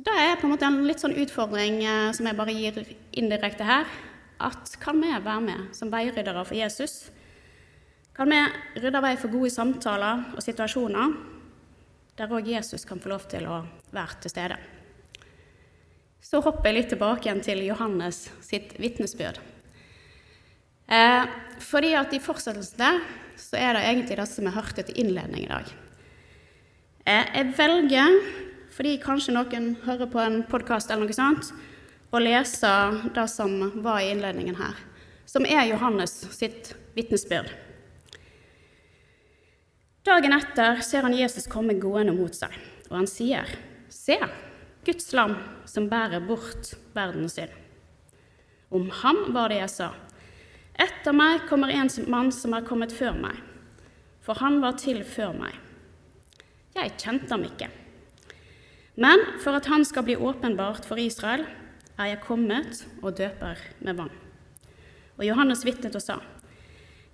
Så 0.00 0.06
det 0.06 0.16
er 0.16 0.38
på 0.40 0.48
en 0.48 0.54
måte 0.54 0.64
en 0.64 0.78
litt 0.88 1.02
sånn 1.02 1.12
utfordring 1.12 1.82
eh, 1.84 2.06
som 2.16 2.24
jeg 2.24 2.38
bare 2.38 2.56
gir 2.56 2.78
indirekte 3.20 3.66
her. 3.68 3.84
At 4.40 4.72
kan 4.80 4.96
vi 4.96 5.12
være 5.12 5.44
med 5.44 5.76
som 5.76 5.92
veiryddere 5.92 6.46
for 6.48 6.56
Jesus? 6.56 7.10
Kan 8.16 8.32
vi 8.32 8.40
rydde 8.80 9.04
vei 9.04 9.12
for 9.20 9.28
gode 9.28 9.52
samtaler 9.52 10.24
og 10.32 10.40
situasjoner 10.40 11.16
der 12.16 12.32
òg 12.32 12.48
Jesus 12.48 12.88
kan 12.88 13.00
få 13.00 13.12
lov 13.12 13.28
til 13.28 13.44
å 13.44 13.60
være 13.92 14.22
til 14.24 14.32
stede? 14.32 14.60
så 16.30 16.38
hopper 16.44 16.68
jeg 16.70 16.76
litt 16.76 16.92
tilbake 16.92 17.26
igjen 17.26 17.40
til 17.42 17.62
Johannes 17.66 18.28
sitt 18.44 18.76
vitnesbyrd. 18.78 19.40
Eh, 20.90 21.24
fordi 21.64 21.94
at 21.98 22.12
I 22.14 22.20
fortsettelsen 22.22 22.78
der 22.78 23.00
så 23.40 23.58
er 23.58 23.74
det 23.74 23.86
egentlig 23.88 24.18
det 24.20 24.26
som 24.30 24.46
jeg 24.46 24.54
hørte 24.54 24.84
til 24.86 25.00
innledning 25.00 25.46
i 25.46 25.50
dag. 25.50 25.72
Eh, 27.06 27.32
jeg 27.34 27.54
velger, 27.58 28.18
fordi 28.80 28.94
kanskje 28.96 29.34
noen 29.36 29.74
hører 29.84 30.08
på 30.08 30.16
en 30.22 30.38
podkast 30.48 30.88
eller 30.88 31.04
noe 31.04 31.12
sånt, 31.12 31.50
og 32.16 32.22
leser 32.24 32.94
det 33.12 33.26
som 33.28 33.58
var 33.84 33.98
i 34.00 34.06
innledningen 34.14 34.56
her, 34.56 34.78
som 35.28 35.44
er 35.44 35.66
Johannes 35.68 36.14
sitt 36.32 36.70
vitnesbyrd. 36.96 37.50
Dagen 40.08 40.32
etter 40.32 40.80
ser 40.80 41.04
han 41.04 41.12
Jesus 41.12 41.44
komme 41.52 41.76
gående 41.76 42.14
mot 42.16 42.32
seg, 42.32 42.56
og 42.88 42.94
han 43.02 43.10
sier, 43.10 43.44
'Se, 43.90 44.16
Guds 44.86 45.12
lam 45.12 45.36
som 45.66 45.90
bærer 45.90 46.24
bort 46.26 46.72
verden 46.94 47.28
sin. 47.28 47.52
Om 48.70 48.88
ham 49.02 49.34
var 49.34 49.48
det 49.48 49.60
jeg 49.60 49.70
sa. 49.70 49.90
Etter 50.74 51.12
meg 51.12 51.44
kommer 51.50 51.68
en 51.68 51.90
mann 52.08 52.32
som 52.32 52.54
er 52.54 52.64
kommet 52.64 52.92
før 52.92 53.12
meg, 53.12 53.36
for 54.22 54.40
han 54.40 54.62
var 54.62 54.72
til 54.72 55.04
før 55.04 55.36
meg. 55.36 55.52
Jeg 56.74 56.96
kjente 56.96 57.28
ham 57.28 57.44
ikke. 57.44 57.68
Men 58.94 59.22
for 59.42 59.56
at 59.58 59.68
han 59.70 59.84
skal 59.86 60.06
bli 60.06 60.16
åpenbart 60.16 60.86
for 60.88 60.98
Israel, 60.98 61.46
er 62.00 62.14
jeg 62.14 62.24
kommet 62.24 62.84
og 63.02 63.16
døper 63.18 63.60
med 63.84 63.98
vann. 63.98 64.12
Og 65.18 65.26
Johannes 65.26 65.64
vitnet 65.66 65.96
og 65.98 66.02
sa, 66.02 66.18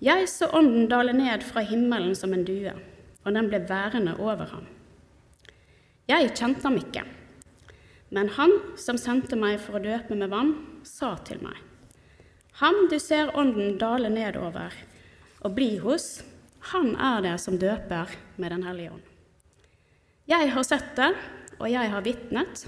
Jeg 0.01 0.29
så 0.29 0.49
ånden 0.53 0.87
dale 0.87 1.13
ned 1.13 1.43
fra 1.43 1.61
himmelen 1.61 2.15
som 2.15 2.33
en 2.33 2.45
due, 2.45 2.73
og 3.25 3.33
den 3.33 3.49
ble 3.49 3.59
værende 3.67 4.15
over 4.19 4.45
ham. 4.45 4.67
Jeg 6.07 6.31
kjente 6.37 6.63
ham 6.63 6.77
ikke. 6.79 7.03
Men 8.09 8.29
han 8.37 8.53
som 8.79 8.95
sendte 8.95 9.35
meg 9.35 9.59
for 9.59 9.75
å 9.75 9.83
døpe 9.83 10.15
med 10.15 10.31
vann, 10.31 10.53
sa 10.87 11.17
til 11.27 11.41
meg, 11.43 11.57
Ham 12.57 12.87
du 12.89 12.95
ser 12.97 13.35
ånden 13.37 13.75
dale 13.77 14.09
nedover 14.09 14.73
og 15.45 15.53
bli 15.53 15.75
hos, 15.77 16.23
han 16.71 16.95
er 16.95 17.21
det 17.21 17.35
som 17.43 17.59
døper 17.59 18.15
med 18.41 18.51
Den 18.51 18.63
hellige 18.65 18.95
ånd. 18.95 19.03
Jeg 20.27 20.49
har 20.55 20.65
sett 20.65 20.95
det, 20.97 21.11
og 21.59 21.69
jeg 21.71 21.91
har 21.91 22.05
vitnet. 22.05 22.65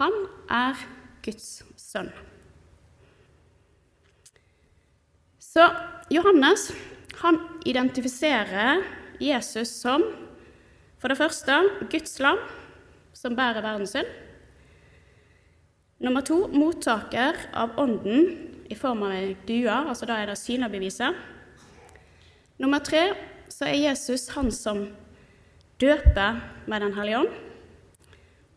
Han 0.00 0.14
er 0.50 0.80
Guds 1.24 1.62
sønn. 1.80 2.10
Så 5.40 5.66
Johannes 6.12 6.70
han 7.20 7.36
identifiserer 7.66 8.84
Jesus 9.20 9.72
som 9.82 10.04
for 11.00 11.12
det 11.12 11.18
første 11.18 11.56
Guds 11.90 12.18
lam, 12.20 12.38
som 13.16 13.36
bærer 13.36 13.64
verdens 13.64 13.92
synd. 13.96 14.08
Nummer 16.00 16.24
to 16.24 16.46
mottaker 16.48 17.36
av 17.52 17.74
Ånden 17.80 18.30
i 18.72 18.76
form 18.78 19.02
av 19.04 19.12
ei 19.18 19.34
due, 19.48 19.68
altså 19.68 20.08
da 20.08 20.16
er 20.20 20.30
det 20.30 20.38
synebeviset. 20.40 21.18
Nummer 22.60 22.80
tre 22.84 23.10
så 23.52 23.66
er 23.68 23.82
Jesus 23.90 24.30
han 24.36 24.48
som 24.54 24.86
døper 25.80 26.40
med 26.70 26.80
Den 26.80 26.94
hellige 26.96 27.18
ånd. 27.24 27.34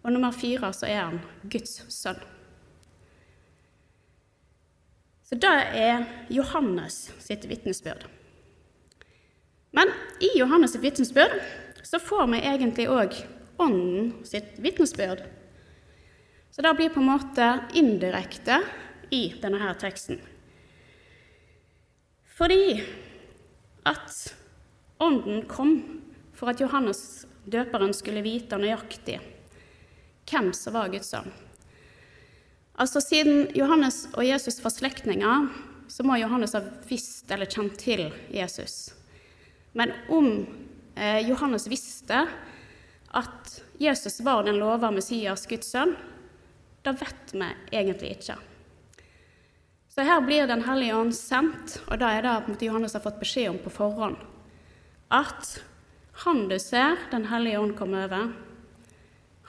Og 0.04 0.12
nummer 0.12 0.36
fire 0.36 0.72
så 0.76 0.88
er 0.90 1.00
han 1.00 1.22
Guds 1.48 1.78
sønn. 1.94 2.20
Så 5.24 5.38
det 5.40 5.54
er 5.80 6.04
Johannes 6.30 7.08
sitt 7.24 7.48
vitnesbyrd. 7.50 8.04
Men 9.74 9.90
i 10.22 10.34
Johannes 10.38 10.76
sitt 10.76 10.84
vitnesbyrd 10.84 11.40
så 11.88 12.00
får 12.04 12.28
vi 12.36 12.44
egentlig 12.44 12.90
òg 12.92 13.16
Ånden 13.62 14.26
sitt 14.26 14.56
vitnesbyrd 14.58 15.20
Så 16.52 16.62
det 16.66 16.72
blir 16.74 16.90
på 16.90 17.02
en 17.02 17.10
måte 17.12 17.48
indirekte 17.78 18.60
i 19.14 19.28
denne 19.42 19.60
her 19.62 19.78
teksten. 19.78 20.18
Fordi 22.34 22.82
at 23.86 24.34
Ånden 25.02 25.46
kom 25.50 25.76
for 26.34 26.50
at 26.50 26.62
Johannes 26.62 27.26
døperen 27.46 27.94
skulle 27.94 28.26
vite 28.26 28.58
nøyaktig 28.58 29.20
hvem 30.30 30.52
som 30.56 30.76
var 30.78 30.92
Guds 30.94 31.12
sønn. 31.14 31.30
Altså 32.74 33.02
Siden 33.04 33.48
Johannes 33.54 34.08
og 34.14 34.26
Jesus 34.26 34.58
var 34.64 34.74
slektninger, 34.74 35.50
så 35.88 36.06
må 36.06 36.18
Johannes 36.18 36.56
ha 36.58 36.64
visst 36.90 37.30
eller 37.32 37.50
kjent 37.50 37.76
til 37.78 38.08
Jesus. 38.34 38.94
Men 39.78 39.94
om 40.10 40.30
eh, 40.96 41.22
Johannes 41.28 41.68
visste 41.70 42.24
at 43.14 43.60
Jesus 43.82 44.20
var 44.26 44.44
den 44.48 44.58
lova 44.58 44.90
Messias, 44.92 45.46
Guds 45.50 45.70
sønn, 45.70 45.94
det 46.84 46.96
vet 47.00 47.36
vi 47.36 47.50
egentlig 47.72 48.16
ikke. 48.18 48.40
Så 49.94 50.02
her 50.02 50.22
blir 50.26 50.48
Den 50.48 50.64
hellige 50.66 50.96
ånd 50.96 51.14
sendt, 51.16 51.78
og 51.88 52.00
det 52.02 52.08
er 52.10 52.26
det 52.26 52.66
Johannes 52.66 52.96
har 52.98 53.04
fått 53.04 53.22
beskjed 53.22 53.52
om 53.52 53.60
på 53.62 53.70
forhånd. 53.70 54.18
At 55.14 55.62
han 56.26 56.48
du 56.50 56.58
ser 56.60 56.98
Den 57.12 57.28
hellige 57.30 57.60
ånd 57.60 57.78
komme 57.78 58.02
over, 58.08 58.34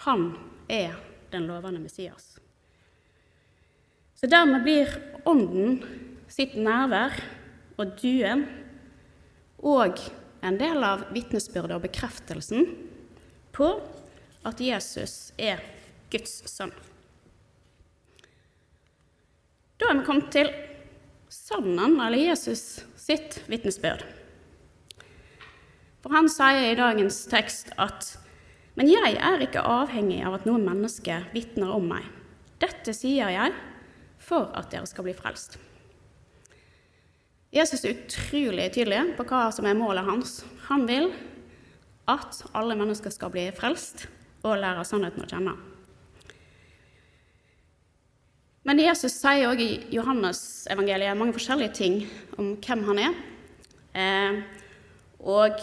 han 0.04 0.34
er 0.68 0.96
den 1.32 1.48
lovende 1.48 1.82
Messias. 1.82 2.34
Så 4.14 4.30
dermed 4.30 4.62
blir 4.64 4.92
Ånden 5.28 5.80
sitt 6.30 6.54
nærvær 6.56 7.16
og 7.80 7.96
duen 8.00 8.44
og 9.64 9.98
en 10.44 10.58
del 10.60 10.84
av 10.84 11.06
vitnesbyrdet 11.14 11.76
og 11.78 11.86
bekreftelsen 11.86 12.66
på 13.56 13.70
at 14.44 14.60
Jesus 14.60 15.32
er 15.40 15.62
Guds 16.12 16.42
sønn. 16.52 16.74
Da 19.80 19.88
er 19.90 19.98
vi 19.98 20.06
kommet 20.06 20.30
til 20.34 20.52
Sønnen, 21.34 21.96
eller 21.98 22.20
Jesus, 22.20 22.84
sitt 23.00 23.40
vitnesbyrd. 23.50 24.04
For 26.04 26.14
han 26.14 26.28
sier 26.30 26.68
i 26.70 26.76
dagens 26.78 27.24
tekst 27.30 27.72
at 27.80 28.12
Men 28.74 28.90
jeg 28.90 29.18
er 29.22 29.44
ikke 29.44 29.62
avhengig 29.62 30.18
av 30.26 30.38
at 30.38 30.48
noen 30.48 30.64
menneske 30.66 31.20
vitner 31.34 31.70
om 31.76 31.86
meg. 31.92 32.06
Dette 32.62 32.94
sier 32.96 33.30
jeg 33.30 33.54
for 34.22 34.50
at 34.56 34.72
dere 34.72 34.88
skal 34.90 35.06
bli 35.06 35.14
frelst. 35.16 35.58
Jesus 37.54 37.84
er 37.84 37.94
utrolig 37.94 38.66
tydelig 38.74 39.14
på 39.14 39.26
hva 39.28 39.46
som 39.54 39.66
er 39.68 39.78
målet 39.78 40.06
hans. 40.08 40.40
Han 40.66 40.88
vil 40.88 41.12
at 42.10 42.40
alle 42.56 42.74
mennesker 42.76 43.14
skal 43.14 43.30
bli 43.32 43.46
frelst 43.54 44.08
og 44.44 44.58
lære 44.58 44.82
sannheten 44.88 45.22
å 45.22 45.28
kjenne. 45.30 45.54
Men 48.64 48.80
Jesus 48.80 49.14
sier 49.20 49.50
òg 49.50 49.60
i 49.60 49.70
Johannes-evangeliet 49.92 51.18
mange 51.20 51.36
forskjellige 51.36 51.76
ting 51.76 51.98
om 52.40 52.54
hvem 52.64 52.84
han 52.88 53.00
er. 53.04 53.18
Eh, 53.94 54.38
og 55.20 55.60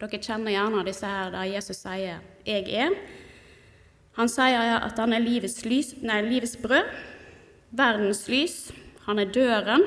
dere 0.00 0.20
kjenner 0.20 0.52
gjerne 0.52 0.84
disse 0.86 1.08
her 1.08 1.30
der 1.32 1.48
Jesus 1.54 1.80
sier 1.86 2.20
'jeg 2.46 2.68
er'. 2.68 2.96
Han 4.16 4.28
sier 4.28 4.80
at 4.84 4.98
han 4.98 5.12
er 5.12 5.22
livets, 5.22 5.64
lys, 5.64 5.94
nei, 6.02 6.20
livets 6.22 6.56
brød, 6.56 6.84
verdens 7.70 8.28
lys. 8.28 8.72
Han 9.06 9.18
er 9.18 9.32
døren. 9.32 9.82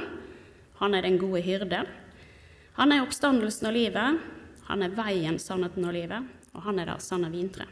Han 0.80 0.94
er 0.94 1.02
den 1.02 1.20
gode 1.20 1.42
hyrde. 1.42 1.86
Han 2.74 2.92
er 2.92 3.02
oppstandelsen 3.02 3.68
og 3.70 3.74
livet. 3.74 4.20
Han 4.68 4.84
er 4.84 4.96
veien, 4.96 5.40
sannheten 5.40 5.86
og 5.86 5.94
livet. 5.94 6.24
Og 6.54 6.62
han 6.62 6.80
er 6.80 6.86
det 6.86 7.02
sanne 7.02 7.30
vintre. 7.32 7.68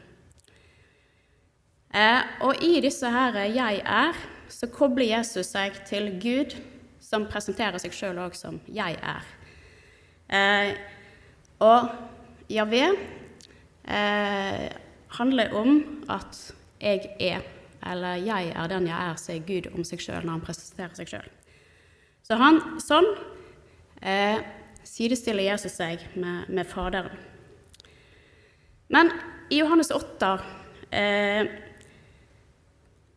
Eh, 1.93 2.21
og 2.41 2.63
i 2.63 2.79
disse 2.79 3.10
her 3.10 3.34
'jeg 3.34 3.82
er' 3.86 4.15
så 4.47 4.67
kobler 4.67 5.17
Jesus 5.17 5.45
seg 5.45 5.73
til 5.86 6.19
Gud, 6.21 6.55
som 6.99 7.25
presenterer 7.25 7.77
seg 7.77 7.91
sjøl 7.91 8.17
òg 8.17 8.36
som 8.36 8.62
'jeg 8.67 8.97
er'. 9.01 9.25
Eh, 10.29 10.75
og 11.60 11.89
Javé 12.49 12.95
eh, 13.87 14.69
handler 15.17 15.53
om 15.57 15.81
at 16.09 16.39
jeg 16.81 17.11
er, 17.19 17.43
eller 17.91 18.21
jeg 18.21 18.53
er 18.55 18.71
den 18.71 18.87
jeg 18.89 19.09
er, 19.09 19.19
sier 19.19 19.45
Gud 19.45 19.69
om 19.75 19.85
seg 19.87 20.01
sjøl 20.03 20.23
når 20.25 20.37
han 20.37 20.45
presenterer 20.45 20.95
seg 20.97 21.11
sjøl. 21.11 21.29
Så 22.25 22.37
han, 22.39 22.61
sånn 22.81 23.07
eh, 24.01 24.39
sidestiller 24.87 25.49
Jesus 25.51 25.75
seg 25.79 26.03
med, 26.15 26.49
med, 26.49 26.67
Faderen. 26.69 27.17
Men 28.91 29.11
i 29.51 29.61
Johannes 29.61 29.91
8 29.95 30.31
eh, 30.91 31.51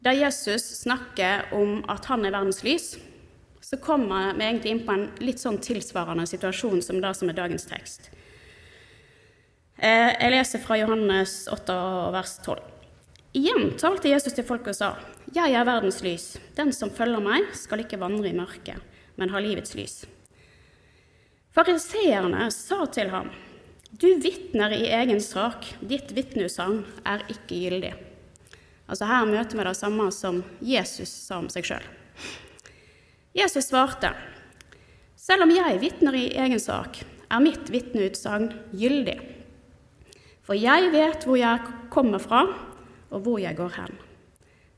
der 0.05 0.19
Jesus 0.19 0.67
snakker 0.83 1.49
om 1.57 1.81
at 1.89 2.05
han 2.11 2.27
er 2.27 2.35
verdens 2.35 2.63
lys, 2.67 2.95
så 3.65 3.79
kommer 3.81 4.35
vi 4.37 4.45
egentlig 4.45 4.75
inn 4.75 4.83
på 4.85 4.93
en 4.93 5.07
litt 5.25 5.41
sånn 5.41 5.57
tilsvarende 5.65 6.27
situasjon 6.29 6.83
som 6.85 7.01
det 7.01 7.15
som 7.17 7.31
er 7.33 7.39
dagens 7.39 7.65
tekst. 7.71 8.11
Eh, 9.75 10.13
jeg 10.15 10.31
leser 10.31 10.63
fra 10.63 10.77
Johannes 10.79 11.49
8, 11.51 11.75
vers 12.15 12.37
12. 12.45 12.61
Igjen 13.35 13.73
talte 13.81 14.13
Jesus 14.13 14.37
til 14.37 14.47
folket 14.47 14.71
og 14.71 14.79
sa, 14.79 14.91
Jeg 15.35 15.51
er 15.51 15.67
verdens 15.67 15.99
lys. 16.05 16.37
Den 16.55 16.71
som 16.73 16.93
følger 16.95 17.23
meg, 17.23 17.49
skal 17.59 17.83
ikke 17.83 17.99
vandre 17.99 18.31
i 18.31 18.37
mørket, 18.37 18.79
men 19.19 19.33
ha 19.35 19.43
livets 19.43 19.75
lys. 19.75 20.05
Fariseerne 21.55 22.47
sa 22.55 22.87
til 22.87 23.11
ham, 23.11 23.33
Du 23.91 24.07
vitner 24.23 24.71
i 24.75 24.87
egen 24.95 25.21
sak, 25.21 25.67
ditt 25.83 26.15
vitneutsagn 26.15 26.85
er 27.07 27.27
ikke 27.31 27.59
gyldig. 27.67 27.93
Altså 28.87 29.07
Her 29.11 29.27
møter 29.27 29.59
vi 29.59 29.67
det 29.67 29.77
samme 29.77 30.11
som 30.13 30.43
Jesus 30.61 31.11
sa 31.11 31.39
om 31.43 31.51
seg 31.51 31.67
sjøl. 31.67 31.85
Jesus 33.35 33.67
svarte, 33.67 34.15
selv 35.17 35.43
om 35.43 35.51
jeg 35.51 35.81
vitner 35.83 36.15
i 36.15 36.29
egen 36.39 36.61
sak, 36.61 37.01
er 37.31 37.43
mitt 37.43 37.71
vitneutsagn 37.71 38.53
gyldig. 38.71 39.34
For 40.45 40.57
jeg 40.59 40.91
vet 40.93 41.25
hvor 41.25 41.39
jeg 41.41 41.63
kommer 41.93 42.21
fra, 42.21 42.45
og 43.11 43.25
hvor 43.25 43.41
jeg 43.41 43.57
går 43.57 43.73
hen. 43.79 43.97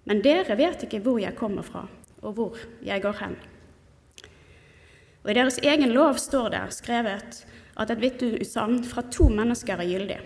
Men 0.07 0.23
dere 0.23 0.57
vet 0.59 0.85
ikke 0.87 1.03
hvor 1.03 1.19
jeg 1.19 1.35
kommer 1.39 1.67
fra, 1.67 1.87
og 2.23 2.37
hvor 2.37 2.59
jeg 2.85 3.03
går 3.03 3.19
hen. 3.23 3.37
Og 5.25 5.33
I 5.33 5.35
deres 5.35 5.59
egen 5.59 5.91
lov 5.91 6.21
står 6.23 6.53
det 6.55 6.63
skrevet 6.77 7.41
at 7.77 7.91
et 7.91 8.01
vitneutsagn 8.01 8.85
fra 8.87 9.03
to 9.11 9.27
mennesker 9.33 9.81
er 9.83 9.91
gyldig. 9.91 10.21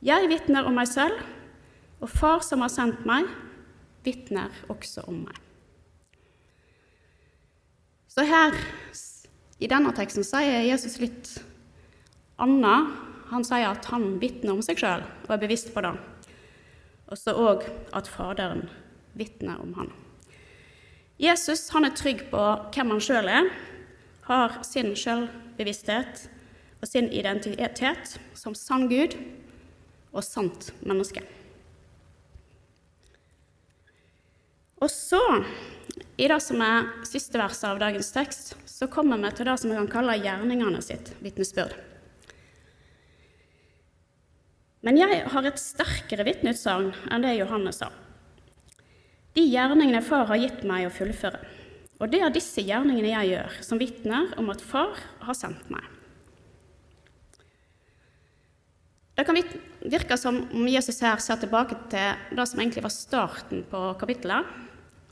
Jeg 0.00 0.30
vitner 0.30 0.64
om 0.64 0.78
meg 0.80 0.88
selv, 0.88 1.20
og 2.00 2.08
Far 2.08 2.40
som 2.40 2.64
har 2.64 2.72
sendt 2.72 3.04
meg, 3.04 3.28
vitner 4.06 4.48
også 4.72 5.04
om 5.10 5.20
meg. 5.26 5.36
Så 8.08 8.24
her 8.24 8.56
i 9.60 9.68
denne 9.68 9.92
teksten 9.94 10.24
sier 10.24 10.64
Jesus 10.64 10.96
litt 11.02 11.34
annet. 12.40 13.09
Han 13.30 13.46
sier 13.46 13.68
at 13.70 13.86
han 13.92 14.16
vitner 14.22 14.56
om 14.56 14.62
seg 14.64 14.80
sjøl 14.82 15.04
og 15.26 15.34
er 15.34 15.42
bevisst 15.42 15.70
på 15.74 15.82
det. 15.84 15.94
Og 17.10 17.18
så 17.18 17.34
òg 17.34 17.66
at 17.96 18.10
Faderen 18.10 18.66
vitner 19.18 19.60
om 19.62 19.74
han. 19.78 19.90
Jesus 21.20 21.68
han 21.74 21.84
er 21.84 21.96
trygg 21.96 22.24
på 22.30 22.42
hvem 22.74 22.94
han 22.94 23.02
sjøl 23.04 23.28
er, 23.28 23.50
har 24.30 24.60
sin 24.66 24.94
sjølbevissthet 24.96 26.24
og 26.80 26.88
sin 26.88 27.10
identitet 27.12 28.16
som 28.38 28.56
sann 28.56 28.88
Gud 28.90 29.18
og 30.14 30.24
sant 30.24 30.70
menneske. 30.80 31.22
Og 34.80 34.88
så, 34.88 35.20
i 36.16 36.28
det 36.30 36.40
som 36.40 36.62
er 36.64 36.88
siste 37.04 37.36
verset 37.36 37.68
av 37.68 37.82
dagens 37.82 38.14
tekst, 38.14 38.54
så 38.64 38.88
kommer 38.88 39.20
vi 39.20 39.34
til 39.36 39.50
det 39.50 39.58
som 39.60 39.68
vi 39.68 39.76
kan 39.76 39.92
kalle 39.92 40.16
gjerningene 40.22 40.80
sitt 40.84 41.12
vitnesbyrd. 41.20 41.76
Men 44.86 44.96
jeg 44.96 45.24
har 45.28 45.46
et 45.46 45.60
sterkere 45.60 46.24
vitneutsagn 46.24 46.92
enn 47.12 47.24
det 47.24 47.36
Johannes 47.36 47.82
sa. 47.82 47.90
De 49.36 49.44
gjerningene 49.44 50.02
Far 50.02 50.26
har 50.30 50.40
gitt 50.40 50.64
meg 50.66 50.88
å 50.88 50.94
fullføre. 50.94 51.40
Og 52.00 52.08
det 52.10 52.22
er 52.24 52.32
disse 52.32 52.64
gjerningene 52.64 53.12
jeg 53.12 53.32
gjør, 53.34 53.56
som 53.64 53.80
vitner 53.80 54.32
om 54.40 54.48
at 54.52 54.64
Far 54.64 54.96
har 55.26 55.36
sendt 55.36 55.68
meg. 55.72 55.84
Det 59.20 59.26
kan 59.28 59.36
virke 59.36 60.16
som 60.16 60.38
om 60.48 60.68
Jesus 60.72 61.02
her 61.04 61.20
ser 61.20 61.36
tilbake 61.42 61.76
til 61.92 62.36
det 62.38 62.46
som 62.48 62.60
egentlig 62.62 62.86
var 62.86 62.94
starten 62.94 63.66
på 63.68 63.82
kapittelet, 64.00 64.48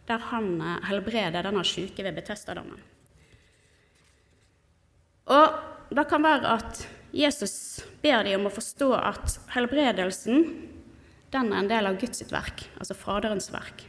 der 0.08 0.22
han 0.30 0.54
eh, 0.64 0.78
helbreder 0.88 1.44
denne 1.44 1.64
syke 1.68 2.06
ved 2.06 2.16
Betestadammen. 2.16 2.80
Og 5.28 5.92
det 5.92 6.06
kan 6.08 6.24
være 6.24 6.54
at 6.56 6.80
Jesus 7.12 7.84
ber 8.02 8.24
dem 8.26 8.40
om 8.40 8.50
å 8.50 8.54
forstå 8.54 8.90
at 8.98 9.38
helbredelsen 9.54 10.44
den 11.32 11.52
er 11.52 11.60
en 11.60 11.70
del 11.70 11.88
av 11.88 11.98
Guds 12.00 12.22
verk, 12.30 12.66
altså 12.80 12.96
Faderens 12.96 13.50
verk. 13.52 13.84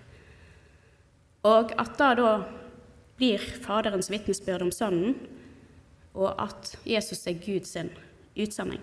Og 1.48 1.72
at 1.80 1.96
da 2.00 2.14
da 2.20 2.32
blir 3.20 3.44
Faderens 3.64 4.12
vitnesbyrd 4.12 4.64
om 4.66 4.72
Sønnen, 4.76 5.16
og 6.16 6.34
at 6.42 6.74
Jesus 6.88 7.26
er 7.30 7.40
Guds 7.40 7.76
utsending. 8.36 8.82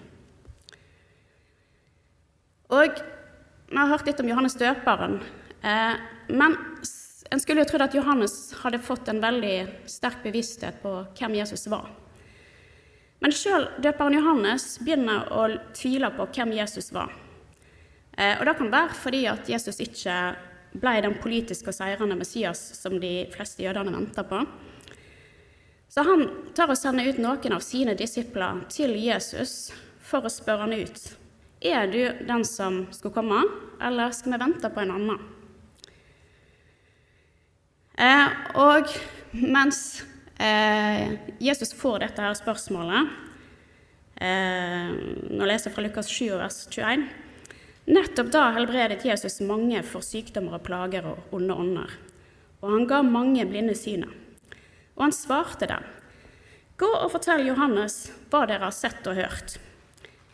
Og 2.72 3.03
vi 3.66 3.77
har 3.77 3.90
hørt 3.90 4.09
litt 4.09 4.20
om 4.22 4.29
Johannes 4.31 4.57
døperen, 4.57 5.20
Eh, 5.66 5.94
men 6.29 6.57
en 7.31 7.40
skulle 7.40 7.64
jo 7.64 7.70
trodd 7.70 7.87
at 7.88 7.94
Johannes 7.96 8.37
hadde 8.62 8.83
fått 8.83 9.09
en 9.11 9.22
veldig 9.22 9.57
sterk 9.90 10.22
bevissthet 10.27 10.79
på 10.83 10.92
hvem 11.18 11.38
Jesus 11.40 11.66
var. 11.72 11.88
Men 13.24 13.33
sjøl 13.33 13.68
døperen 13.81 14.18
Johannes 14.18 14.76
begynner 14.83 15.31
å 15.33 15.46
tvile 15.76 16.11
på 16.16 16.26
hvem 16.37 16.52
Jesus 16.59 16.92
var. 16.92 17.14
Eh, 18.16 18.37
og 18.38 18.44
det 18.48 18.57
kan 18.59 18.72
være 18.72 18.96
fordi 18.96 19.22
at 19.31 19.48
Jesus 19.48 19.81
ikke 19.85 20.16
ble 20.76 20.94
den 21.05 21.16
politiske 21.22 21.72
og 21.72 21.76
seirende 21.76 22.18
Messias 22.18 22.61
som 22.76 22.98
de 23.00 23.26
fleste 23.33 23.64
jødene 23.64 23.94
venta 23.94 24.24
på. 24.26 24.42
Så 25.88 26.05
han 26.05 26.26
tar 26.57 26.68
og 26.72 26.76
sender 26.76 27.09
ut 27.09 27.20
noen 27.22 27.57
av 27.57 27.62
sine 27.64 27.94
disipler 27.96 28.64
til 28.72 28.92
Jesus 29.00 29.70
for 30.05 30.26
å 30.26 30.33
spørre 30.33 30.66
han 30.66 30.76
ut. 30.76 30.98
Er 31.64 31.88
du 31.88 32.02
den 32.29 32.44
som 32.44 32.83
skulle 32.92 33.16
komme, 33.16 33.40
eller 33.81 34.12
skal 34.12 34.35
vi 34.35 34.42
vente 34.42 34.70
på 34.70 34.83
en 34.83 34.92
annen? 34.92 35.22
Eh, 37.96 38.35
og 38.61 38.92
mens 39.33 40.05
Jesus 40.37 41.72
får 41.72 42.03
dette 42.03 42.20
her 42.20 42.35
spørsmålet 42.37 43.09
eh, 44.20 44.90
Nå 45.33 45.46
leser 45.49 45.70
jeg 45.70 45.75
fra 45.77 45.85
Lukas 45.87 46.11
7, 46.12 46.35
vers 46.37 46.59
21. 46.68 47.07
Nettopp 47.87 48.33
da 48.35 48.49
helbredet 48.57 49.05
Jesus 49.07 49.38
mange 49.46 49.81
for 49.87 50.05
sykdommer 50.05 50.59
og 50.59 50.64
plager 50.66 51.07
og 51.07 51.37
onde 51.37 51.55
ånder, 51.55 51.92
og 52.61 52.72
han 52.72 52.88
ga 52.90 53.01
mange 53.07 53.46
blinde 53.49 53.77
synet. 53.79 54.11
Og 54.96 55.07
han 55.07 55.14
svarte 55.14 55.68
dem, 55.70 55.85
Gå 56.77 56.88
og 56.92 57.09
fortell 57.14 57.46
Johannes 57.46 58.11
hva 58.29 58.42
dere 58.51 58.66
har 58.66 58.75
sett 58.75 59.07
og 59.09 59.16
hørt. 59.16 59.57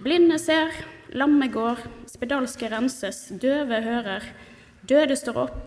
Blinde 0.02 0.40
ser, 0.42 0.72
lamme 1.14 1.46
går, 1.52 1.84
spedalske 2.10 2.70
renses, 2.72 3.28
døve 3.38 3.78
hører, 3.84 4.26
døde 4.82 5.14
står 5.14 5.42
opp, 5.44 5.60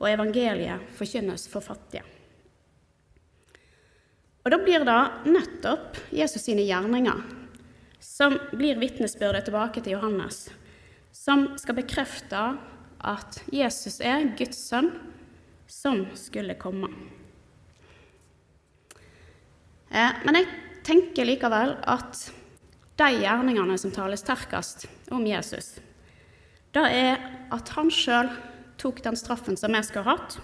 og 0.00 0.08
evangeliet 0.10 0.90
forkynnes 0.98 1.46
for 1.48 1.64
fattige. 1.64 2.19
Og 4.44 4.50
Da 4.50 4.58
blir 4.58 4.84
det 4.88 5.00
nettopp 5.28 5.98
Jesus 6.14 6.46
sine 6.46 6.64
gjerninger 6.64 7.20
som 8.00 8.38
blir 8.56 8.80
vitnesbyrdet 8.80 9.44
tilbake 9.48 9.82
til 9.84 9.98
Johannes 9.98 10.48
som 11.12 11.50
skal 11.58 11.76
bekrefte 11.76 12.42
at 13.00 13.40
Jesus 13.52 14.00
er 14.04 14.30
Guds 14.38 14.60
sønn 14.70 14.90
som 15.70 16.04
skulle 16.18 16.56
komme. 16.60 16.90
Eh, 19.90 20.20
men 20.24 20.38
jeg 20.38 20.48
tenker 20.86 21.26
likevel 21.28 21.76
at 21.88 22.28
de 23.00 23.08
gjerningene 23.22 23.78
som 23.80 23.92
taler 23.94 24.20
sterkest 24.20 24.86
om 25.10 25.24
Jesus, 25.26 25.78
det 26.74 26.86
er 26.86 27.18
at 27.50 27.72
han 27.74 27.90
sjøl 27.90 28.30
tok 28.80 29.02
den 29.04 29.18
straffen 29.18 29.58
som 29.58 29.74
vi 29.74 29.82
skulle 29.84 30.12
hatt. 30.12 30.38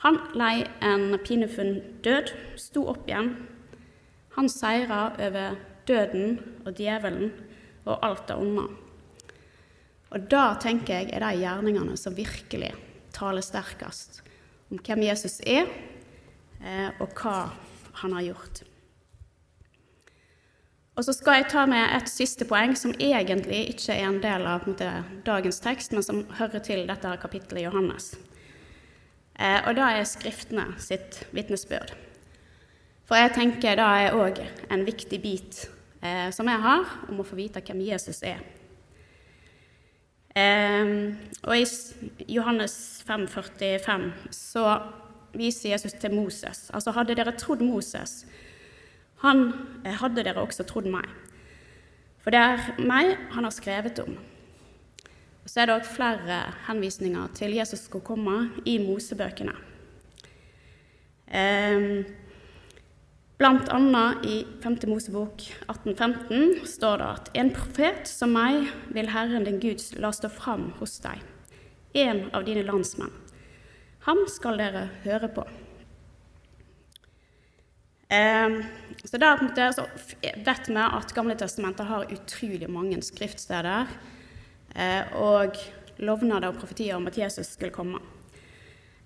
Han 0.00 0.16
lei 0.38 0.64
en 0.80 1.18
pinefull 1.24 1.74
død, 2.04 2.32
sto 2.56 2.86
opp 2.88 3.08
igjen. 3.08 3.34
Han 4.36 4.48
seira 4.48 5.10
over 5.20 5.58
døden 5.88 6.38
og 6.64 6.72
djevelen 6.78 7.34
og 7.84 7.98
alt 8.06 8.26
det 8.30 8.38
onde. 8.40 8.64
Og 10.10 10.26
da 10.32 10.54
tenker 10.62 11.02
jeg 11.02 11.12
er 11.14 11.22
de 11.22 11.42
gjerningene 11.42 11.98
som 12.00 12.16
virkelig 12.16 12.72
taler 13.14 13.44
sterkest 13.44 14.22
om 14.70 14.78
hvem 14.78 15.04
Jesus 15.06 15.40
er, 15.46 15.68
eh, 16.62 16.90
og 17.02 17.12
hva 17.18 17.50
han 18.00 18.14
har 18.16 18.28
gjort. 18.30 18.62
Og 20.98 21.04
så 21.06 21.14
skal 21.16 21.40
jeg 21.40 21.50
ta 21.52 21.64
med 21.70 21.94
et 21.96 22.10
siste 22.10 22.44
poeng 22.44 22.74
som 22.76 22.92
egentlig 22.98 23.62
ikke 23.74 23.94
er 23.94 24.08
en 24.08 24.18
del 24.22 24.46
av 24.46 24.66
måte, 24.68 24.88
dagens 25.26 25.60
tekst, 25.62 25.94
men 25.94 26.04
som 26.04 26.24
hører 26.38 26.62
til 26.64 26.84
dette 26.88 27.14
kapittelet 27.22 27.62
i 27.62 27.68
Johannes. 27.68 28.12
Eh, 29.40 29.60
og 29.64 29.74
da 29.78 29.88
er 29.96 30.04
Skriftene 30.08 30.66
sitt 30.82 31.22
vitnesbyrd. 31.32 31.94
For 33.08 33.18
jeg 33.18 33.32
tenker 33.34 33.78
det 33.80 33.86
er 34.04 34.14
òg 34.14 34.38
en 34.70 34.86
viktig 34.86 35.18
bit 35.22 35.64
eh, 36.04 36.28
som 36.34 36.48
jeg 36.48 36.62
har 36.62 36.84
om 37.08 37.22
å 37.22 37.26
få 37.26 37.38
vite 37.38 37.62
hvem 37.64 37.80
Jesus 37.88 38.20
er. 38.22 38.42
Eh, 40.36 40.92
og 41.42 41.56
i 41.56 41.64
Johannes 42.36 42.74
5, 43.08 43.26
45 43.32 44.10
så 44.36 44.78
viser 45.34 45.72
Jesus 45.72 45.96
til 45.98 46.14
Moses. 46.14 46.68
Altså, 46.74 46.92
hadde 46.94 47.16
dere 47.18 47.34
trodd 47.38 47.64
Moses, 47.64 48.24
han 49.24 49.50
eh, 49.84 49.94
hadde 50.00 50.24
dere 50.24 50.42
også 50.42 50.66
trodd 50.68 50.88
meg. 50.90 51.08
For 52.20 52.34
det 52.34 52.40
er 52.40 52.82
meg 52.84 53.16
han 53.32 53.46
har 53.46 53.54
skrevet 53.54 54.02
om. 54.04 54.14
Så 55.50 55.64
er 55.64 55.66
det 55.66 55.80
òg 55.80 55.86
flere 55.88 56.38
henvisninger 56.68 57.30
til 57.34 57.56
Jesus 57.56 57.88
skulle 57.88 58.06
komme 58.06 58.36
i 58.70 58.76
Mosebøkene. 58.78 59.56
Um, 61.30 62.04
Blant 63.40 63.70
annet 63.72 64.26
i 64.28 64.34
5. 64.60 64.74
Mosebok 64.90 65.40
1815 65.64 66.66
står 66.68 67.00
det 67.00 67.06
at 67.08 67.30
en 67.40 67.50
profet 67.56 68.10
som 68.10 68.34
meg 68.36 68.68
vil 68.92 69.08
Herren 69.08 69.46
din 69.48 69.56
Gud 69.62 69.80
la 69.96 70.10
stå 70.12 70.28
fram 70.28 70.66
hos 70.76 70.98
deg, 71.00 71.22
en 71.96 72.26
av 72.36 72.44
dine 72.44 72.66
landsmenn. 72.68 73.14
Ham 74.04 74.20
skal 74.28 74.60
dere 74.60 74.84
høre 75.06 75.32
på. 75.32 75.46
Eh, 78.12 78.60
så 79.08 79.22
der 79.24 79.40
vet 79.40 80.68
vi 80.68 80.78
at 80.84 81.16
Gamle 81.16 81.38
testamentet 81.40 81.88
har 81.88 82.12
utrolig 82.12 82.68
mange 82.68 83.00
skriftsteder 83.08 83.88
og 85.18 85.56
lovnader 86.00 86.52
og 86.52 86.60
profetier 86.60 86.96
om 86.96 87.08
at 87.10 87.18
Jesus 87.18 87.54
skulle 87.54 87.74
komme. 87.74 87.98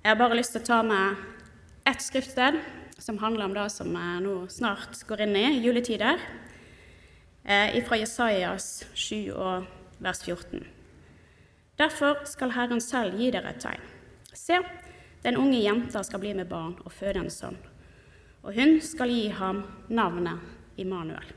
Jeg 0.04 0.12
har 0.12 0.18
bare 0.20 0.36
lyst 0.36 0.52
til 0.52 0.60
å 0.60 0.66
ta 0.68 0.82
med 0.84 1.16
ett 1.88 2.02
skriftsted 2.04 2.58
som 2.98 3.18
handler 3.18 3.48
om 3.48 3.54
det 3.56 3.66
som 3.72 3.88
vi 3.88 4.04
nå 4.24 4.34
snart 4.52 5.00
går 5.08 5.24
inn 5.24 5.36
i, 5.36 5.44
juletider, 5.64 6.20
eh, 7.44 7.76
fra 7.84 7.98
Jesajas 7.98 8.84
7 8.94 9.32
og 9.32 9.66
vers 9.98 10.22
14. 10.22 10.64
Derfor 11.78 12.24
skal 12.24 12.54
Herren 12.54 12.80
selv 12.80 13.18
gi 13.18 13.30
dere 13.34 13.50
et 13.50 13.60
tegn. 13.60 13.80
Se, 14.32 14.60
den 15.24 15.36
unge 15.36 15.58
jenta 15.58 16.04
skal 16.04 16.20
bli 16.20 16.34
med 16.34 16.48
barn 16.48 16.76
og 16.84 16.92
føde 16.92 17.24
en 17.24 17.30
sønn, 17.30 17.56
og 18.42 18.54
hun 18.54 18.80
skal 18.80 19.08
gi 19.08 19.28
ham 19.28 19.64
navnet 19.88 20.38
Immanuel. 20.76 21.32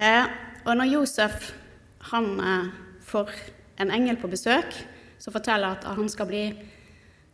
Eh, 0.00 0.26
og 0.64 0.76
når 0.76 0.92
Josef 0.92 1.52
han 2.08 2.30
eh, 2.40 2.70
får 3.04 3.30
en 3.80 3.90
engel 3.90 4.16
på 4.20 4.30
besøk 4.32 4.76
som 5.20 5.34
forteller 5.34 5.76
at 5.76 5.84
han 5.84 6.08
skal 6.08 6.28
bli 6.30 6.44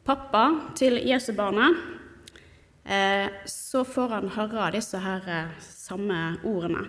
pappa 0.07 0.49
til 0.79 0.99
Jesubarnet, 1.07 1.79
Eh, 2.87 3.31
så 3.45 3.83
får 3.85 4.13
han 4.15 4.29
høre 4.37 4.69
disse 4.77 4.99
her 5.03 5.25
eh, 5.27 5.55
samme 5.59 6.37
ordene. 6.47 6.85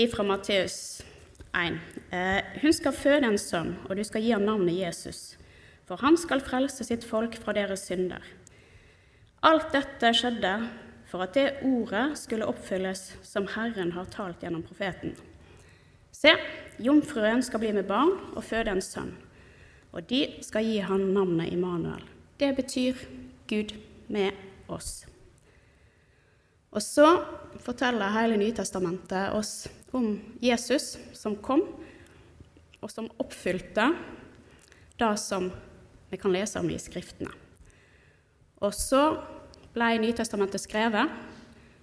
Ifra 0.00 0.24
Matteus 0.26 1.00
1. 1.56 1.78
Hun 2.60 2.74
skal 2.74 2.96
føde 2.96 3.30
en 3.30 3.38
sønn, 3.40 3.70
og 3.86 3.94
du 3.96 4.02
skal 4.04 4.24
gi 4.24 4.34
ham 4.34 4.42
navnet 4.44 4.74
Jesus, 4.74 5.38
for 5.88 6.02
han 6.02 6.18
skal 6.20 6.42
frelse 6.44 6.84
sitt 6.84 7.06
folk 7.06 7.38
fra 7.40 7.54
deres 7.56 7.86
synder. 7.88 8.26
Alt 9.46 9.70
dette 9.72 10.10
skjedde 10.18 10.52
for 11.10 11.26
at 11.26 11.34
det 11.34 11.48
ordet 11.66 12.14
skulle 12.18 12.46
oppfylles 12.46 13.10
som 13.26 13.48
Herren 13.56 13.92
har 13.96 14.06
talt 14.14 14.44
gjennom 14.44 14.62
profeten. 14.62 15.16
Se, 16.14 16.32
jomfruen 16.78 17.42
skal 17.42 17.62
bli 17.62 17.74
med 17.74 17.88
barn 17.90 18.14
og 18.34 18.44
føde 18.46 18.72
en 18.72 18.84
sønn 18.84 19.12
og 19.90 20.06
de 20.10 20.22
skal 20.44 20.66
gi 20.66 20.78
han 20.84 21.10
navnet 21.14 21.50
Immanuel. 21.52 22.02
Det 22.38 22.52
betyr 22.56 22.98
Gud 23.50 23.74
med 24.08 24.36
oss. 24.70 25.04
Og 26.70 26.82
så 26.82 27.06
forteller 27.58 28.14
hele 28.14 28.38
Nytestamentet 28.38 29.34
oss 29.34 29.66
om 29.90 30.12
Jesus 30.42 30.94
som 31.16 31.34
kom, 31.42 31.64
og 32.80 32.92
som 32.92 33.10
oppfylte 33.20 33.90
det 35.00 35.10
som 35.20 35.50
vi 36.10 36.18
kan 36.20 36.32
lese 36.32 36.62
om 36.62 36.70
i 36.70 36.78
Skriftene. 36.78 37.32
Og 38.62 38.74
så 38.76 39.02
ble 39.74 39.90
Nytestamentet 40.02 40.62
skrevet 40.62 41.12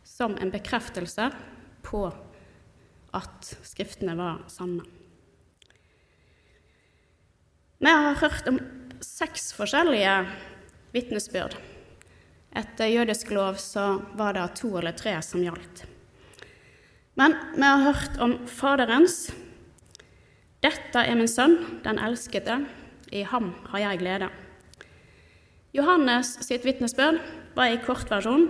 som 0.07 0.35
en 0.37 0.51
bekreftelse 0.51 1.29
på 1.87 2.07
at 3.15 3.51
Skriftene 3.63 4.15
var 4.17 4.43
sanne. 4.51 4.83
Vi 7.77 7.91
har 7.93 8.17
hørt 8.19 8.47
om 8.49 8.57
seks 9.03 9.51
forskjellige 9.53 10.13
vitnesbyrd. 10.95 11.53
Etter 12.57 12.89
jødisk 12.89 13.31
lov 13.35 13.59
så 13.61 13.99
var 14.17 14.33
det 14.33 14.47
to 14.57 14.71
eller 14.79 14.95
tre 14.97 15.13
som 15.21 15.43
gjaldt. 15.45 15.83
Men 17.17 17.35
vi 17.53 17.65
har 17.65 17.85
hørt 17.85 18.17
om 18.21 18.33
Faderens. 18.49 19.27
Dette 20.65 21.03
er 21.05 21.17
min 21.17 21.29
sønn, 21.29 21.59
den 21.85 22.01
elskede. 22.01 22.63
I 23.13 23.21
ham 23.29 23.53
har 23.69 23.83
jeg 23.85 24.01
glede. 24.01 24.29
Johannes 25.77 26.33
sitt 26.45 26.65
vitnesbyrd 26.65 27.21
var 27.57 27.73
i 27.73 27.79
kortversjon 27.81 28.47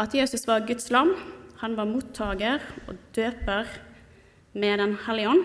at 0.00 0.14
Jesus 0.14 0.46
var 0.48 0.64
Guds 0.66 0.90
lam. 0.94 1.12
Han 1.62 1.76
var 1.76 1.90
mottaker 1.90 2.62
og 2.88 2.96
døper 3.14 3.68
med 4.54 4.78
Den 4.78 4.96
hellige 5.06 5.28
ånd. 5.28 5.44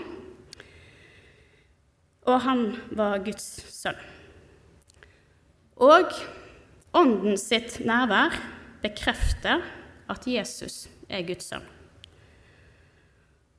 og 2.28 2.42
han 2.44 2.76
var 2.92 3.22
Guds 3.24 3.46
sønn. 3.72 4.00
Og 5.80 6.12
Ånden 6.98 7.36
sitt 7.38 7.82
nærvær 7.86 8.34
bekrefter 8.82 9.62
at 10.10 10.24
Jesus 10.26 10.88
er 11.12 11.26
Guds 11.28 11.50
sønn. 11.52 11.66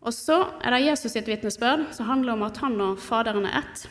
Og 0.03 0.15
så 0.15 0.39
er 0.65 0.75
det 0.75 0.87
Jesus 0.87 1.13
sitt 1.13 1.29
vitnesbyrd, 1.29 1.89
som 1.95 2.09
handler 2.09 2.35
om 2.35 2.43
at 2.47 2.59
han 2.63 2.79
og 2.83 2.99
Faderen 3.03 3.47
er 3.47 3.61
ett. 3.61 3.85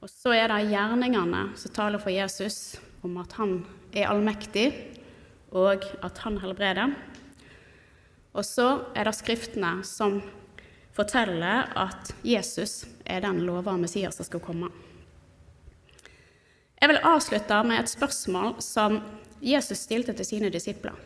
Og 0.00 0.08
så 0.12 0.34
er 0.36 0.48
det 0.52 0.70
gjerningene 0.70 1.46
som 1.58 1.74
taler 1.74 2.00
for 2.00 2.14
Jesus 2.14 2.76
om 3.04 3.16
at 3.20 3.34
han 3.40 3.58
er 3.94 4.10
allmektig, 4.10 4.68
og 5.54 5.84
at 6.02 6.18
han 6.24 6.40
helbreder. 6.42 6.94
Og 8.34 8.46
så 8.46 8.68
er 8.94 9.06
det 9.06 9.14
Skriftene 9.14 9.76
som 9.86 10.18
forteller 10.94 11.70
at 11.78 12.10
Jesus 12.26 12.84
er 13.06 13.22
den 13.24 13.42
lova 13.46 13.76
Messias 13.78 14.18
som 14.18 14.26
skal 14.26 14.42
komme. 14.42 14.70
Jeg 16.80 16.90
vil 16.90 17.04
avslutte 17.06 17.62
med 17.64 17.80
et 17.80 17.90
spørsmål 17.90 18.58
som 18.62 18.98
Jesus 19.44 19.86
stilte 19.86 20.14
til 20.16 20.26
sine 20.26 20.50
disipler. 20.52 20.96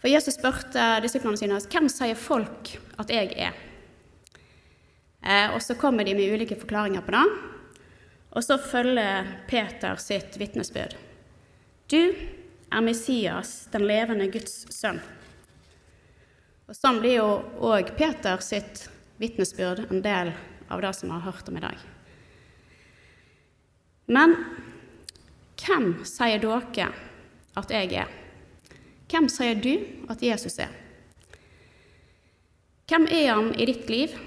For 0.00 0.10
Jesus 0.10 0.36
spurte 0.38 0.84
disiplene 1.02 1.38
sine 1.40 1.58
hvem 1.58 1.88
sier 1.90 2.18
folk 2.18 2.76
at 3.00 3.10
jeg 3.12 3.32
er. 3.34 3.56
Eh, 5.26 5.50
og 5.54 5.62
Så 5.62 5.74
kommer 5.74 6.04
de 6.04 6.14
med 6.14 6.32
ulike 6.32 6.56
forklaringer 6.56 7.02
på 7.02 7.10
det. 7.10 7.26
Og 8.36 8.44
så 8.44 8.58
følger 8.60 9.26
Peter 9.48 9.96
sitt 9.96 10.36
vitnesbyrd. 10.38 10.96
Du 11.86 12.14
er 12.70 12.80
Messias, 12.82 13.68
den 13.70 13.84
levende 13.86 14.26
Guds 14.26 14.64
sønn. 14.74 14.98
Og 16.66 16.74
Sånn 16.74 16.98
blir 16.98 17.20
jo 17.20 17.28
òg 17.62 17.92
Peter 17.94 18.40
sitt 18.42 18.88
vitnesbyrd 19.22 19.84
en 19.86 20.02
del 20.02 20.32
av 20.66 20.82
det 20.82 20.90
som 20.98 21.12
vi 21.12 21.14
har 21.14 21.28
hørt 21.28 21.46
om 21.46 21.58
i 21.60 21.62
dag. 21.62 21.84
Men 24.10 24.34
hvem 25.62 25.92
sier 26.06 26.42
dere 26.42 26.88
at 27.56 27.70
jeg 27.70 27.92
er? 28.02 28.10
Hvem 29.06 29.30
sier 29.30 29.54
du 29.62 29.72
at 30.10 30.26
Jesus 30.26 30.58
er? 30.62 30.74
Hvem 32.90 33.06
er 33.14 33.30
han 33.30 33.52
i 33.54 33.68
ditt 33.70 33.86
liv? 33.90 34.18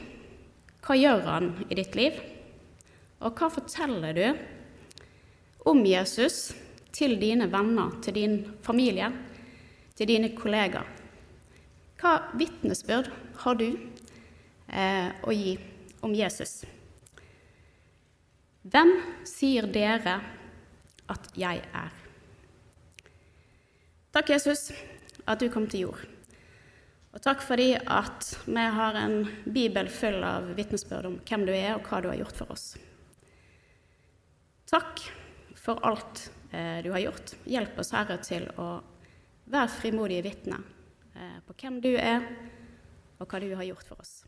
Hva 0.84 0.96
gjør 0.96 1.28
han 1.28 1.52
i 1.68 1.76
ditt 1.76 2.00
liv? 2.00 2.16
Og 3.20 3.36
hva 3.36 3.52
forteller 3.52 4.16
du 4.16 4.26
om 5.68 5.84
Jesus 5.84 6.54
til 6.96 7.18
dine 7.22 7.50
venner, 7.52 7.98
til 8.04 8.16
din 8.18 8.40
familie, 8.66 9.12
til 9.96 10.10
dine 10.10 10.32
kollegaer? 10.38 10.88
Hva 12.00 12.14
vitnesbyrd 12.40 13.10
har 13.44 13.58
du 13.60 13.68
eh, 13.70 15.10
å 15.20 15.34
gi 15.36 15.58
om 16.06 16.14
Jesus? 16.16 16.62
Hvem 18.70 18.94
sier 19.28 19.68
dere 19.68 20.20
at 21.12 21.28
jeg 21.40 21.64
er? 21.76 21.92
Takk, 24.16 24.32
Jesus, 24.32 24.70
at 25.28 25.44
du 25.44 25.50
kom 25.52 25.68
til 25.70 25.90
jord. 25.90 26.08
Og 27.10 27.22
takk 27.26 27.42
fordi 27.42 27.74
at 27.76 28.32
vi 28.46 28.64
har 28.78 28.98
en 29.00 29.24
bibel 29.50 29.90
full 29.92 30.22
av 30.24 30.52
vitnesbyrd 30.58 31.10
om 31.10 31.20
hvem 31.26 31.46
du 31.48 31.54
er, 31.56 31.74
og 31.76 31.88
hva 31.90 32.02
du 32.02 32.10
har 32.12 32.20
gjort 32.22 32.40
for 32.40 32.54
oss. 32.54 32.68
Takk 34.70 35.02
for 35.58 35.82
alt 35.86 36.30
du 36.84 36.90
har 36.92 37.04
gjort. 37.04 37.36
Hjelp 37.46 37.78
oss, 37.80 37.92
Herre, 37.94 38.18
til 38.26 38.48
å 38.58 38.80
være 39.50 39.72
frimodige 39.74 40.26
vitner 40.30 40.62
eh, 41.16 41.38
på 41.46 41.56
hvem 41.62 41.80
du 41.84 41.92
er, 41.96 42.26
og 43.20 43.28
hva 43.28 43.42
du 43.44 43.50
har 43.56 43.66
gjort 43.68 43.88
for 43.90 44.02
oss. 44.02 44.22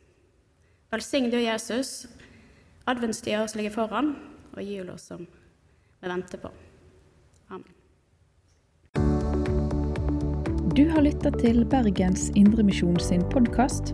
Velsign 0.91 1.29
du, 1.31 1.39
Jesus, 1.39 2.07
adventstida 2.89 3.45
som 3.47 3.61
ligger 3.61 3.77
foran, 3.77 4.15
og 4.51 4.63
jula 4.65 4.97
som 4.99 5.23
vi 5.23 6.09
venter 6.09 6.41
på. 6.41 6.51
Amen. 7.49 7.71
Du 10.75 10.87
har 10.91 11.03
lytta 11.03 11.31
til 11.39 11.65
Bergens 11.67 12.29
Indremisjon 12.35 12.99
sin 12.99 13.23
podkast. 13.31 13.93